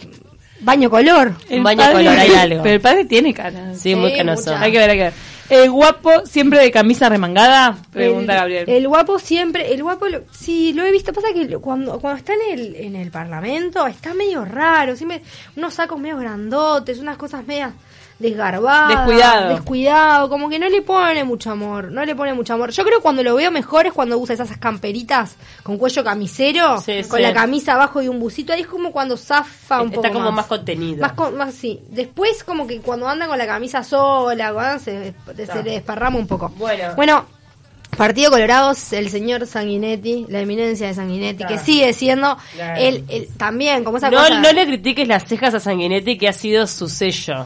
baño 0.62 0.88
color. 0.90 1.34
Un 1.50 1.62
baño 1.62 1.82
color, 1.92 2.18
hay 2.18 2.30
algo. 2.32 2.62
Pero 2.62 2.74
el 2.76 2.80
padre 2.80 3.04
tiene 3.04 3.34
cara. 3.34 3.74
sí, 3.74 3.94
muy 3.94 4.10
sí, 4.12 4.16
canoso. 4.18 4.50
mucha. 4.52 4.62
Hay 4.62 4.72
que 4.72 4.78
ver, 4.78 4.90
hay 4.90 4.96
que 4.96 5.02
ver. 5.04 5.12
¿El 5.50 5.70
guapo 5.70 6.24
siempre 6.24 6.60
de 6.60 6.70
camisa 6.70 7.10
remangada? 7.10 7.76
Pregunta 7.92 8.32
el, 8.32 8.38
Gabriel. 8.38 8.64
El 8.68 8.88
guapo 8.88 9.18
siempre, 9.18 9.74
el 9.74 9.82
guapo, 9.82 10.08
lo- 10.08 10.22
sí, 10.32 10.72
lo 10.72 10.82
he 10.84 10.90
visto. 10.90 11.12
Pasa 11.12 11.28
que 11.34 11.46
cuando, 11.58 12.00
cuando 12.00 12.18
está 12.18 12.32
en 12.32 12.58
el, 12.58 12.76
en 12.76 12.96
el 12.96 13.10
parlamento 13.10 13.86
está 13.86 14.14
medio 14.14 14.44
raro. 14.46 14.96
Siempre 14.96 15.20
unos 15.56 15.74
sacos 15.74 16.00
medio 16.00 16.16
grandotes, 16.16 17.00
unas 17.00 17.18
cosas 17.18 17.46
medias 17.46 17.72
desgarbadas. 18.22 18.88
Descuidado. 18.88 19.48
Descuidado, 19.50 20.28
como 20.30 20.48
que 20.48 20.58
no 20.58 20.68
le 20.68 20.80
pone 20.80 21.24
mucho 21.24 21.50
amor. 21.50 21.90
No 21.92 22.04
le 22.04 22.14
pone 22.14 22.32
mucho 22.32 22.54
amor. 22.54 22.70
Yo 22.70 22.84
creo 22.84 22.98
que 22.98 23.02
cuando 23.02 23.22
lo 23.22 23.34
veo 23.34 23.50
mejor 23.50 23.86
es 23.86 23.92
cuando 23.92 24.16
usa 24.18 24.34
esas 24.34 24.56
camperitas 24.56 25.36
con 25.62 25.76
cuello 25.76 26.02
camisero, 26.02 26.80
Sí, 26.80 27.02
con 27.08 27.18
sí. 27.18 27.22
la 27.22 27.34
camisa 27.34 27.74
abajo 27.74 28.00
y 28.00 28.08
un 28.08 28.18
busito. 28.20 28.52
Ahí 28.52 28.62
es 28.62 28.66
como 28.66 28.92
cuando 28.92 29.16
zafa 29.18 29.82
un 29.82 29.88
Está 29.88 30.08
poco 30.08 30.14
como 30.14 30.32
más 30.32 30.46
contenido. 30.46 31.00
Más, 31.02 31.12
con- 31.12 31.36
más 31.36 31.52
sí. 31.52 31.80
Después 31.90 32.44
como 32.44 32.66
que 32.66 32.80
cuando 32.80 33.06
anda 33.08 33.26
con 33.26 33.36
la 33.36 33.46
camisa 33.46 33.82
sola, 33.84 34.52
cuando 34.52 34.78
se, 34.82 35.12
se 35.36 35.62
le 35.62 35.72
desparrama 35.72 36.16
un 36.18 36.26
poco. 36.26 36.48
Bueno. 36.56 36.94
Bueno, 36.96 37.26
Partido 37.96 38.30
Colorado, 38.30 38.72
el 38.92 39.10
señor 39.10 39.46
Sanguinetti, 39.46 40.24
la 40.30 40.40
eminencia 40.40 40.86
de 40.86 40.94
Sanguinetti, 40.94 41.44
que 41.44 41.58
sigue 41.58 41.92
siendo 41.92 42.38
Claro. 42.54 42.80
él, 42.80 43.04
él 43.08 43.28
también, 43.36 43.84
como 43.84 43.98
esa 43.98 44.08
No, 44.10 44.16
cosa. 44.18 44.38
no 44.40 44.50
le 44.50 44.64
critiques 44.66 45.06
las 45.06 45.24
cejas 45.26 45.52
a 45.52 45.60
Sanguinetti, 45.60 46.16
que 46.16 46.26
ha 46.28 46.32
sido 46.32 46.66
su 46.66 46.88
sello. 46.88 47.44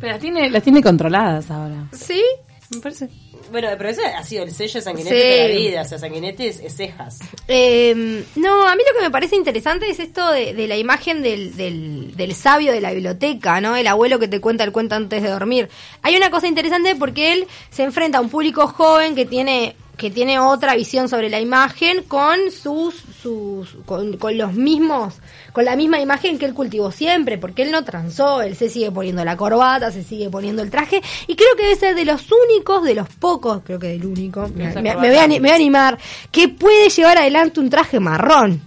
Pero 0.00 0.12
las 0.12 0.20
tiene, 0.20 0.50
las 0.50 0.62
tiene 0.62 0.82
controladas 0.82 1.50
ahora. 1.50 1.86
¿Sí? 1.92 2.22
Me 2.70 2.80
parece. 2.80 3.08
Bueno, 3.52 3.68
pero 3.76 3.90
ese 3.90 4.04
ha 4.06 4.22
sido 4.24 4.42
el 4.42 4.50
sello 4.52 4.72
de 4.74 4.80
Sanguinetti 4.80 5.14
Sí. 5.16 5.22
toda 5.22 5.48
la 5.48 5.54
vida. 5.54 5.82
O 5.82 5.84
sea, 5.84 5.98
Sanguinetti 5.98 6.46
es, 6.46 6.60
es 6.60 6.74
cejas. 6.76 7.18
Eh, 7.46 8.24
no, 8.36 8.66
a 8.66 8.74
mí 8.74 8.82
lo 8.90 8.98
que 8.98 9.04
me 9.04 9.10
parece 9.10 9.36
interesante 9.36 9.88
es 9.88 10.00
esto 10.00 10.30
de, 10.32 10.54
de 10.54 10.66
la 10.66 10.76
imagen 10.78 11.22
del, 11.22 11.54
del, 11.56 12.16
del 12.16 12.34
sabio 12.34 12.72
de 12.72 12.80
la 12.80 12.92
biblioteca, 12.92 13.60
¿no? 13.60 13.76
El 13.76 13.86
abuelo 13.86 14.18
que 14.18 14.28
te 14.28 14.40
cuenta 14.40 14.64
el 14.64 14.72
cuento 14.72 14.94
antes 14.94 15.22
de 15.22 15.28
dormir. 15.28 15.68
Hay 16.02 16.16
una 16.16 16.30
cosa 16.30 16.48
interesante 16.48 16.94
porque 16.96 17.34
él 17.34 17.46
se 17.70 17.82
enfrenta 17.84 18.16
a 18.18 18.22
un 18.22 18.30
público 18.30 18.66
joven 18.66 19.14
que 19.14 19.26
tiene 19.26 19.76
que 19.96 20.10
tiene 20.10 20.38
otra 20.40 20.74
visión 20.74 21.08
sobre 21.08 21.30
la 21.30 21.40
imagen 21.40 22.02
con 22.02 22.36
sus 22.50 22.94
sus 23.22 23.76
con, 23.86 24.16
con 24.16 24.36
los 24.36 24.52
mismos 24.54 25.14
con 25.52 25.64
la 25.64 25.76
misma 25.76 26.00
imagen 26.00 26.38
que 26.38 26.46
él 26.46 26.54
cultivó 26.54 26.90
siempre 26.90 27.38
porque 27.38 27.62
él 27.62 27.70
no 27.70 27.84
transó 27.84 28.42
él 28.42 28.56
se 28.56 28.68
sigue 28.68 28.90
poniendo 28.90 29.24
la 29.24 29.36
corbata 29.36 29.90
se 29.92 30.02
sigue 30.02 30.28
poniendo 30.30 30.62
el 30.62 30.70
traje 30.70 31.00
y 31.28 31.36
creo 31.36 31.54
que 31.56 31.62
debe 31.62 31.76
ser 31.76 31.94
de 31.94 32.04
los 32.04 32.22
únicos 32.32 32.82
de 32.82 32.94
los 32.96 33.08
pocos 33.08 33.62
creo 33.64 33.78
que 33.78 33.88
del 33.88 34.04
único 34.04 34.48
me, 34.54 34.72
voy 34.72 34.88
a, 35.16 35.28
me 35.28 35.38
voy 35.38 35.48
a 35.50 35.54
animar 35.54 35.98
que 36.30 36.48
puede 36.48 36.88
llevar 36.88 37.18
adelante 37.18 37.60
un 37.60 37.70
traje 37.70 38.00
marrón 38.00 38.60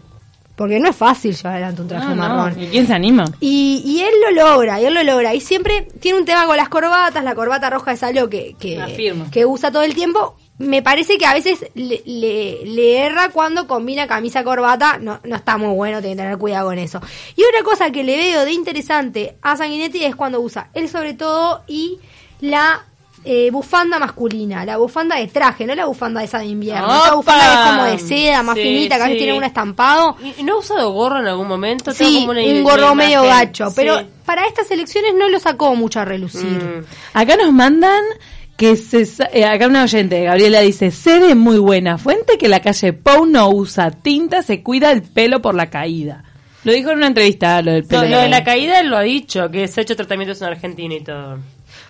porque 0.55 0.79
no 0.79 0.89
es 0.89 0.95
fácil 0.95 1.35
llevar 1.35 1.53
adelante 1.53 1.81
un 1.83 1.87
traje 1.87 2.07
No, 2.07 2.15
no. 2.15 2.21
marrón 2.35 2.59
¿Y 2.59 2.67
quién 2.67 2.87
se 2.87 2.93
anima? 2.93 3.25
y, 3.39 3.83
y 3.85 4.01
él 4.01 4.13
lo 4.25 4.43
logra, 4.43 4.81
y 4.81 4.85
él 4.85 4.93
lo 4.95 5.03
logra. 5.03 5.35
Y 5.35 5.39
siempre 5.39 5.87
tiene 5.99 6.17
un 6.17 6.25
tema 6.25 6.47
con 6.47 6.57
las 6.57 6.67
corbatas, 6.67 7.23
la 7.23 7.35
corbata 7.35 7.69
roja 7.69 7.91
es 7.91 8.01
algo 8.01 8.27
que, 8.27 8.55
que 8.57 9.45
usa 9.45 9.71
todo 9.71 9.83
el 9.83 9.93
tiempo. 9.93 10.35
Me 10.59 10.81
parece 10.81 11.17
que 11.19 11.25
a 11.27 11.33
veces 11.35 11.67
le, 11.75 12.01
le- 12.05 12.61
le 12.65 12.97
erra 13.05 13.29
cuando 13.29 13.67
combina 13.67 14.07
camisa-corbata, 14.07 14.97
no, 14.99 15.19
no 15.23 15.35
está 15.35 15.57
muy 15.57 15.73
bueno, 15.75 15.99
tiene 16.01 16.15
que 16.15 16.21
tener 16.23 16.37
cuidado 16.39 16.69
con 16.69 16.79
eso. 16.79 16.99
Y 17.35 17.43
otra 17.43 17.63
cosa 17.63 17.91
que 17.91 18.03
le 18.03 18.17
veo 18.17 18.43
de 18.43 18.53
interesante 18.53 19.37
a 19.41 19.55
Sanguinetti 19.55 20.03
es 20.03 20.15
cuando 20.15 20.39
usa 20.41 20.69
él 20.73 20.89
sobre 20.89 21.13
todo 21.13 21.63
y 21.67 21.99
la 22.41 22.83
eh, 23.23 23.51
bufanda 23.51 23.99
masculina, 23.99 24.63
la 24.65 24.77
bufanda 24.77 25.17
de 25.17 25.27
traje, 25.27 25.65
no 25.65 25.75
la 25.75 25.85
bufanda 25.85 26.23
esa 26.23 26.39
de 26.39 26.45
invierno. 26.45 26.87
Esa 26.87 27.13
bufanda 27.15 27.45
que 27.45 27.53
es 27.53 27.69
como 27.69 27.83
de 27.83 27.99
seda, 27.99 28.41
más 28.43 28.55
Sí, 28.55 28.61
finita, 28.63 28.95
que 28.95 29.01
a 29.01 29.05
veces 29.05 29.19
sí. 29.19 29.25
tiene 29.25 29.37
un 29.37 29.43
estampado. 29.43 30.15
¿Y 30.39 30.43
no 30.43 30.53
ha 30.53 30.57
usado 30.59 30.91
gorro 30.91 31.19
en 31.19 31.27
algún 31.27 31.47
momento? 31.47 31.91
Sí, 31.93 32.19
como 32.21 32.31
una 32.31 32.41
un 32.41 32.63
gorro 32.63 32.85
una 32.85 32.95
medio 32.95 33.23
imagen. 33.25 33.47
gacho, 33.47 33.67
Sí. 33.69 33.73
pero 33.75 34.01
para 34.25 34.47
estas 34.47 34.71
elecciones 34.71 35.13
no 35.15 35.29
lo 35.29 35.39
sacó 35.39 35.75
mucho 35.75 35.99
a 35.99 36.05
relucir. 36.05 36.45
Mm. 36.47 36.85
Acá 37.13 37.35
nos 37.35 37.51
mandan 37.51 38.01
que 38.57 38.75
se 38.75 39.05
sa- 39.05 39.29
eh, 39.31 39.45
acá 39.45 39.67
una 39.67 39.83
oyente, 39.83 40.23
Gabriela 40.23 40.61
dice, 40.61 40.91
sé 40.91 41.19
de 41.19 41.35
muy 41.35 41.59
buena 41.59 41.97
fuente 41.97 42.37
que 42.37 42.47
la 42.47 42.59
calle 42.59 42.91
Pau 42.93 43.25
no 43.25 43.49
usa 43.49 43.91
tinta, 43.91 44.41
se 44.41 44.63
cuida 44.63 44.91
el 44.91 45.03
pelo 45.03 45.41
por 45.41 45.55
la 45.55 45.69
caída. 45.69 46.23
Lo 46.63 46.73
dijo 46.73 46.89
en 46.91 46.97
una 46.97 47.07
entrevista, 47.07 47.61
lo 47.61 47.71
del 47.71 47.85
pelo. 47.85 48.01
No, 48.03 48.09
lo 48.09 48.17
de 48.21 48.29
la 48.29 48.43
caída 48.43 48.79
él 48.81 48.87
lo 48.89 48.97
ha 48.97 49.01
dicho, 49.03 49.49
que 49.51 49.67
se 49.67 49.79
ha 49.79 49.83
hecho 49.83 49.95
tratamientos 49.95 50.41
en 50.41 50.47
Argentina 50.49 50.95
y 50.95 51.01
todo. 51.03 51.37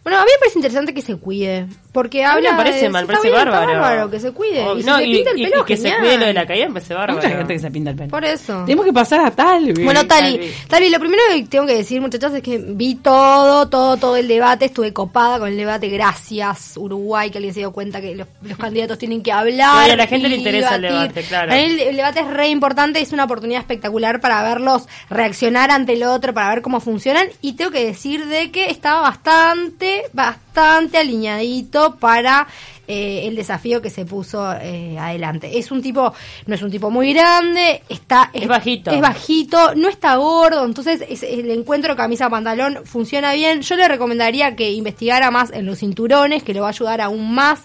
Bueno, 0.04 0.20
a 0.20 0.24
mí 0.24 0.30
me 0.32 0.40
parece 0.40 0.60
interesante 0.60 0.94
que 0.94 1.02
se 1.02 1.16
cuide, 1.18 1.68
porque 1.98 2.24
habla 2.24 2.52
me 2.52 2.58
parece 2.58 2.82
de- 2.84 2.90
mal, 2.90 3.06
parece 3.08 3.30
bien, 3.32 3.36
bárbaro. 3.46 3.80
bárbaro 3.82 4.12
que 4.12 4.20
se 4.20 4.32
cuide. 4.32 4.64
Oh, 4.64 4.78
y 4.78 4.82
si 4.84 4.88
no, 4.88 4.98
se 5.00 5.04
pinta 5.04 5.32
el 5.32 5.42
pelo, 5.50 5.62
y 5.62 5.66
que 5.66 5.78
se 5.78 5.96
cuide 5.98 6.18
lo 6.20 6.26
de 6.28 6.34
la 6.34 6.46
caída, 6.46 6.68
me 6.68 6.74
parece 6.76 6.94
Hay 6.94 6.98
bárbaro. 7.00 7.14
mucha 7.20 7.30
gente 7.36 7.54
que 7.54 7.60
se 7.60 7.72
pinta 7.72 7.90
el 7.90 7.96
pelo. 7.96 8.10
Por 8.12 8.24
eso. 8.26 8.64
Tenemos 8.66 8.86
que 8.86 8.94
pasar 8.94 9.22
a 9.26 9.32
tal. 9.32 9.74
Bueno, 9.74 10.06
Tali, 10.06 10.38
Talvi. 10.38 10.52
Tali, 10.68 10.90
lo 10.92 11.00
primero 11.00 11.22
que 11.34 11.44
tengo 11.44 11.66
que 11.66 11.76
decir, 11.76 12.00
muchachos, 12.02 12.34
es 12.36 12.44
que 12.44 12.58
vi 12.60 12.96
todo, 12.96 13.68
todo, 13.68 13.98
todo 13.98 14.16
el 14.16 14.28
debate, 14.28 14.66
estuve 14.66 14.94
copada 14.94 15.40
con 15.40 15.48
el 15.50 15.58
debate, 15.58 15.88
gracias 15.90 16.74
Uruguay, 16.78 17.32
que 17.32 17.40
alguien 17.40 17.54
se 17.54 17.62
dio 17.62 17.72
cuenta 17.72 18.00
que 18.02 18.16
los, 18.16 18.28
los 18.44 18.58
candidatos 18.58 18.98
tienen 19.00 19.24
que 19.24 19.32
hablar. 19.32 19.88
No, 19.88 19.94
a 19.94 19.96
la 19.96 20.08
gente 20.08 20.30
le 20.30 20.36
interesa 20.36 20.76
el 20.76 20.84
debate, 20.84 21.24
claro. 21.24 21.52
A 21.52 21.56
mí 21.56 21.62
El, 21.62 21.80
el 21.80 21.96
debate 21.96 22.20
es 22.20 22.28
re 22.28 22.50
importante, 22.50 23.02
es 23.02 23.12
una 23.14 23.24
oportunidad 23.24 23.62
espectacular 23.62 24.20
para 24.22 24.44
verlos 24.44 24.88
reaccionar 25.10 25.72
ante 25.72 25.94
el 25.94 26.04
otro, 26.04 26.34
para 26.34 26.50
ver 26.50 26.62
cómo 26.62 26.80
funcionan, 26.80 27.28
y 27.42 27.54
tengo 27.54 27.72
que 27.72 27.86
decir 27.86 28.26
de 28.28 28.52
que 28.52 28.70
estaba 28.70 29.02
bastante, 29.02 30.04
bastante 30.14 30.98
alineadito 30.98 31.87
para 31.96 32.48
eh, 32.88 33.24
el 33.28 33.36
desafío 33.36 33.82
que 33.82 33.90
se 33.90 34.06
puso 34.06 34.54
eh, 34.62 34.98
adelante. 35.00 35.58
Es 35.58 35.72
un 35.72 35.82
tipo, 35.82 36.14
no 36.46 36.56
es 36.56 36.62
un 36.62 36.70
tipo 36.70 36.90
muy 36.90 37.14
grande, 37.14 37.82
está 37.90 38.30
Es 38.34 38.48
bajito. 38.48 38.92
es 38.92 39.02
bajito, 39.02 39.74
no 39.76 39.88
está 39.90 40.16
gordo, 40.18 40.66
entonces 40.66 41.04
es- 41.10 41.24
el 41.24 41.50
encuentro 41.50 41.96
camisa-pantalón 41.96 42.80
funciona 42.86 43.34
bien. 43.34 43.62
Yo 43.62 43.76
le 43.76 43.88
recomendaría 43.88 44.56
que 44.56 44.72
investigara 44.72 45.32
más 45.32 45.52
en 45.52 45.66
los 45.66 45.80
cinturones, 45.80 46.44
que 46.44 46.54
le 46.54 46.60
va 46.60 46.68
a 46.68 46.70
ayudar 46.70 47.02
aún 47.02 47.34
más 47.34 47.62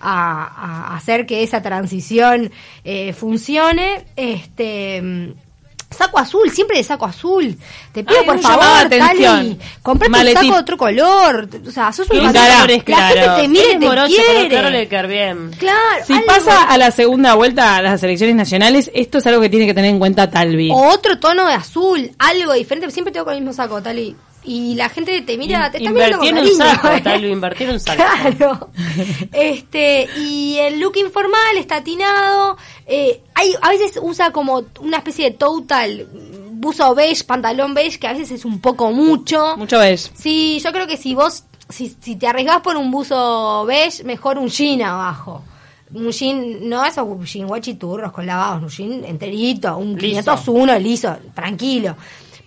a, 0.00 0.90
a 0.92 0.96
hacer 0.96 1.26
que 1.26 1.42
esa 1.42 1.62
transición 1.62 2.50
eh, 2.84 3.12
funcione. 3.12 4.04
Este. 4.16 5.34
Saco 5.92 6.18
azul, 6.18 6.50
siempre 6.50 6.78
de 6.78 6.84
saco 6.84 7.04
azul. 7.04 7.56
Te 7.92 8.04
pido 8.04 8.20
Ay, 8.20 8.26
por 8.26 8.38
favor. 8.40 8.88
Tali, 8.88 9.58
comprate 9.82 10.28
un 10.28 10.34
saco 10.34 10.52
de 10.52 10.58
otro 10.60 10.76
color. 10.76 11.48
O 11.66 11.70
sea, 11.70 11.92
sos 11.92 12.08
un 12.10 12.18
La 12.22 12.32
gente 12.32 13.42
te 13.42 13.48
mira 13.48 13.72
y 13.72 13.78
te 13.78 13.86
morocho, 13.86 14.14
quiere. 14.14 14.48
claro 14.48 14.70
le 14.70 14.86
bien. 15.06 15.50
Claro. 15.58 16.04
Si 16.06 16.12
algo. 16.12 16.26
pasa 16.26 16.64
a 16.64 16.78
la 16.78 16.90
segunda 16.90 17.34
vuelta 17.34 17.76
a 17.76 17.82
las 17.82 18.02
elecciones 18.02 18.36
nacionales, 18.36 18.90
esto 18.94 19.18
es 19.18 19.26
algo 19.26 19.40
que 19.40 19.48
tiene 19.48 19.66
que 19.66 19.74
tener 19.74 19.90
en 19.90 19.98
cuenta 19.98 20.30
Talvi. 20.30 20.70
O 20.70 20.88
otro 20.88 21.18
tono 21.18 21.46
de 21.46 21.54
azul, 21.54 22.10
algo 22.18 22.52
diferente. 22.52 22.90
Siempre 22.90 23.12
tengo 23.12 23.24
con 23.24 23.34
el 23.34 23.40
mismo 23.40 23.52
saco, 23.52 23.82
Tali. 23.82 24.14
Y 24.44 24.74
la 24.74 24.88
gente 24.88 25.22
te 25.22 25.38
mira, 25.38 25.70
te 25.70 25.78
está 25.78 25.90
mirando 25.90 26.18
con 26.18 26.26
Invertí 26.26 26.48
en 26.50 26.58
un 26.58 26.58
cariño, 26.58 26.76
saco, 26.76 26.96
¿eh? 26.96 27.00
Talvi, 27.00 27.28
invertí 27.28 27.64
en 27.64 27.70
un 27.70 27.80
saco. 27.80 28.02
Claro. 28.02 28.70
Este, 29.32 30.08
y 30.16 30.56
el 30.58 30.80
look 30.80 30.96
informal 30.96 31.56
está 31.56 31.76
atinado. 31.76 32.56
Eh, 32.86 33.20
hay, 33.34 33.54
a 33.60 33.70
veces 33.70 33.98
usa 34.02 34.32
como 34.32 34.64
una 34.80 34.98
especie 34.98 35.30
de 35.30 35.36
total, 35.36 36.08
buzo 36.52 36.94
beige, 36.94 37.24
pantalón 37.24 37.74
beige, 37.74 37.98
que 37.98 38.08
a 38.08 38.12
veces 38.12 38.30
es 38.32 38.44
un 38.44 38.60
poco 38.60 38.90
mucho. 38.90 39.56
Mucho 39.56 39.78
beige. 39.78 40.10
Sí, 40.14 40.60
yo 40.62 40.72
creo 40.72 40.86
que 40.86 40.96
si 40.96 41.14
vos, 41.14 41.44
si, 41.68 41.96
si 42.00 42.16
te 42.16 42.26
arriesgás 42.26 42.60
por 42.60 42.76
un 42.76 42.90
buzo 42.90 43.64
beige, 43.66 44.02
mejor 44.04 44.38
un 44.38 44.48
jean 44.48 44.82
abajo. 44.82 45.42
Un 45.94 46.10
jean, 46.10 46.68
no 46.68 46.84
esos 46.84 47.06
jean 47.30 47.46
guachiturros 47.46 48.12
con 48.12 48.26
lavados, 48.26 48.62
un 48.62 48.68
jean 48.68 49.04
enterito, 49.04 49.76
un 49.76 49.94
Liso. 49.96 50.34
501 50.34 50.78
liso, 50.78 51.16
tranquilo. 51.34 51.96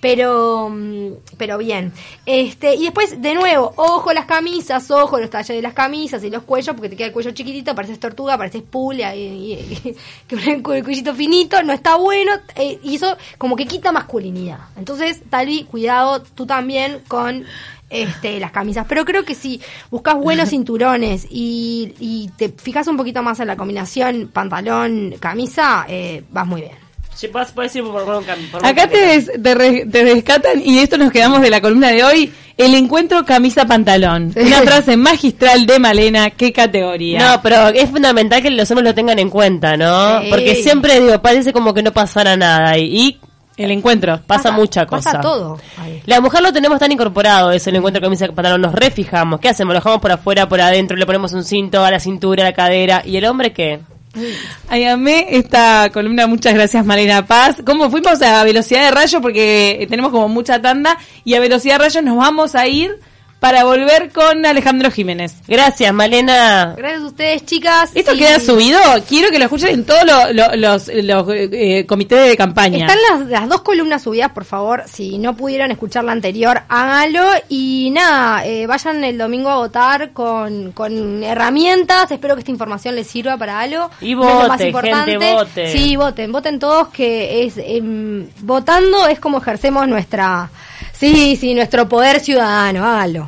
Pero, 0.06 0.70
mm, 0.70 1.14
pero 1.36 1.58
bien. 1.58 1.92
Este, 2.28 2.76
y 2.76 2.84
después, 2.84 3.24
de 3.24 3.34
nuevo, 3.34 3.74
ojo 3.76 4.14
las 4.14 4.28
camisas, 4.28 4.92
ojo 4.92 5.20
los 5.20 5.32
talles 5.32 5.56
de 5.56 5.64
las 5.64 5.74
camisas 5.74 6.24
y 6.24 6.30
los 6.30 6.44
cuellos, 6.44 6.76
porque 6.76 6.90
te 6.90 6.96
queda 6.96 7.08
el 7.08 7.12
cuello 7.12 7.32
chiquitito, 7.32 7.74
pareces 7.74 8.00
tortuga, 8.00 8.38
pareces 8.38 8.62
pulga, 8.62 9.16
y, 9.16 9.96
que 10.28 10.36
el 10.36 10.62
cuellito 10.62 11.16
finito, 11.16 11.64
no 11.64 11.74
está 11.74 11.96
bueno, 11.96 12.34
eh, 12.56 12.78
y 12.84 12.98
eso 12.98 13.18
como 13.40 13.56
que 13.56 13.66
quita 13.66 13.92
masculinidad. 13.92 14.60
Entonces, 14.78 15.24
Talvi, 15.28 15.64
cuidado 15.64 16.22
tú 16.22 16.46
también 16.46 17.02
con 17.08 17.44
este, 17.90 18.40
las 18.40 18.52
camisas. 18.52 18.86
Pero 18.88 19.06
creo 19.06 19.26
que 19.26 19.34
si 19.34 19.60
buscas 19.90 20.14
buenos 20.14 20.50
cinturones 20.52 21.26
y, 21.32 21.96
y 22.00 22.30
te 22.38 22.50
fijas 22.50 22.86
un 22.86 22.96
poquito 22.96 23.24
más 23.24 23.40
en 23.40 23.48
la 23.48 23.58
combinación 23.58 24.30
pantalón-camisa, 24.32 25.88
eh, 25.90 26.24
vas 26.30 26.46
muy 26.46 26.62
bien. 26.62 26.85
Sí, 27.16 27.30
puedes, 27.30 27.76
ir 27.76 27.84
por, 27.84 28.04
por 28.06 28.24
por 28.52 28.62
un 28.62 28.66
Acá 28.66 28.88
te, 28.88 28.98
des- 28.98 29.32
te, 29.42 29.56
re- 29.56 29.86
te 29.90 30.04
rescatan 30.04 30.62
y 30.64 30.80
esto 30.80 30.98
nos 30.98 31.12
quedamos 31.12 31.42
de 31.42 31.50
la 31.50 31.62
columna 31.62 31.88
de 31.90 32.04
hoy. 32.04 32.34
El 32.58 32.74
encuentro 32.76 33.26
camisa-pantalón. 33.26 34.32
Sí. 34.34 34.40
Una 34.42 34.62
frase 34.62 34.96
magistral 34.98 35.66
de 35.66 35.80
Malena. 35.80 36.30
¿Qué 36.30 36.52
categoría? 36.54 37.20
No, 37.36 37.42
pero 37.42 37.70
es 37.70 37.90
fundamental 37.90 38.42
que 38.42 38.50
los 38.50 38.70
hombres 38.72 38.88
lo 38.90 38.94
tengan 38.96 39.20
en 39.20 39.30
cuenta, 39.30 39.76
¿no? 39.78 40.22
Sí. 40.22 40.28
Porque 40.30 40.56
siempre, 40.56 41.00
digo, 41.02 41.22
parece 41.22 41.52
como 41.54 41.74
que 41.74 41.84
no 41.84 41.92
pasara 41.92 42.36
nada 42.38 42.78
y, 42.78 42.86
y 42.96 43.20
El 43.58 43.72
encuentro. 43.72 44.22
pasa, 44.28 44.52
mucha 44.52 44.86
cosa. 44.86 45.12
Pasa 45.12 45.22
todo. 45.22 45.58
La 46.06 46.22
mujer 46.22 46.42
lo 46.44 46.54
tenemos 46.54 46.80
tan 46.80 46.92
incorporado, 46.92 47.52
eso, 47.52 47.70
el 47.70 47.78
encuentro 47.78 48.02
camisa 48.02 48.26
pantalón, 48.28 48.62
nos 48.62 48.74
refijamos. 48.74 49.40
¿Qué 49.40 49.50
hacemos? 49.50 49.74
Lo 49.74 49.80
dejamos 49.80 50.00
por 50.02 50.12
afuera, 50.12 50.48
por 50.48 50.62
adentro, 50.62 50.96
le 50.98 51.06
ponemos 51.06 51.34
un 51.34 51.44
cinto 51.44 51.84
a 51.84 51.92
la 51.92 52.00
cintura, 52.00 52.44
a 52.44 52.48
la 52.48 52.54
cadera. 52.54 53.02
¿Y 53.06 53.18
el 53.18 53.26
hombre 53.26 53.52
qué? 53.54 53.80
Ay, 54.68 54.86
amé 54.86 55.28
esta 55.32 55.90
columna. 55.92 56.28
Muchas 56.28 56.54
gracias, 56.54 56.86
Malena 56.86 57.26
Paz. 57.26 57.62
¿Cómo 57.66 57.90
fuimos 57.90 58.22
a 58.22 58.44
velocidad 58.44 58.86
de 58.86 58.92
rayo? 58.92 59.22
Porque 59.22 59.86
tenemos 59.90 60.12
como 60.12 60.28
mucha 60.30 60.62
tanda. 60.62 60.98
Y 61.24 61.34
a 61.34 61.40
velocidad 61.40 61.76
de 61.76 61.86
rayo 61.86 62.02
nos 62.02 62.18
vamos 62.18 62.56
a 62.56 62.68
ir 62.68 63.00
para 63.46 63.64
volver 63.64 64.12
con 64.12 64.44
Alejandro 64.44 64.90
Jiménez. 64.90 65.36
Gracias, 65.48 65.94
Malena. 65.94 66.74
Gracias 66.76 67.04
a 67.04 67.06
ustedes, 67.06 67.46
chicas. 67.46 67.92
¿Esto 67.94 68.16
y- 68.16 68.18
queda 68.18 68.40
subido? 68.40 68.80
Quiero 69.08 69.30
que 69.30 69.38
lo 69.38 69.44
escuchen 69.46 69.70
en 69.70 69.86
todos 69.86 70.04
lo- 70.04 70.34
lo- 70.34 70.56
los, 70.56 70.88
los, 70.88 71.28
eh, 71.30 71.86
comités 71.88 72.28
de 72.28 72.36
campaña. 72.36 72.88
Están 72.88 72.98
las, 73.08 73.28
las 73.30 73.48
dos 73.48 73.62
columnas 73.62 74.02
subidas, 74.02 74.32
por 74.32 74.46
favor. 74.46 74.82
Si 74.88 75.20
no 75.20 75.36
pudieron 75.38 75.70
escuchar 75.70 76.04
la 76.06 76.14
anterior, 76.14 76.64
háganlo. 76.70 77.22
Y 77.48 77.92
nada, 77.94 78.44
eh, 78.48 78.66
vayan 78.66 79.04
el 79.04 79.16
domingo 79.20 79.50
a 79.52 79.58
votar 79.58 80.10
con, 80.12 80.72
con 80.72 81.22
herramientas. 81.24 82.10
Espero 82.10 82.34
que 82.34 82.40
esta 82.40 82.50
información 82.52 82.96
les 82.96 83.06
sirva 83.06 83.38
para 83.38 83.60
algo. 83.60 83.92
Y 84.02 84.14
Eso 84.14 84.24
es 84.28 84.48
lo 84.48 84.48
vote, 84.74 84.90
gente, 84.90 85.34
vote. 85.36 85.72
Sí, 85.72 85.96
voten. 85.96 86.32
Voten 86.32 86.58
todos, 86.58 86.88
que 86.88 87.44
es 87.46 87.54
em, 87.60 88.28
votando 88.40 89.06
es 89.08 89.20
como 89.20 89.38
ejercemos 89.38 89.88
nuestra... 89.88 90.50
Sí, 90.98 91.36
sí, 91.36 91.54
nuestro 91.54 91.90
poder 91.90 92.22
ciudadano. 92.22 92.86
Háganlo. 92.86 93.24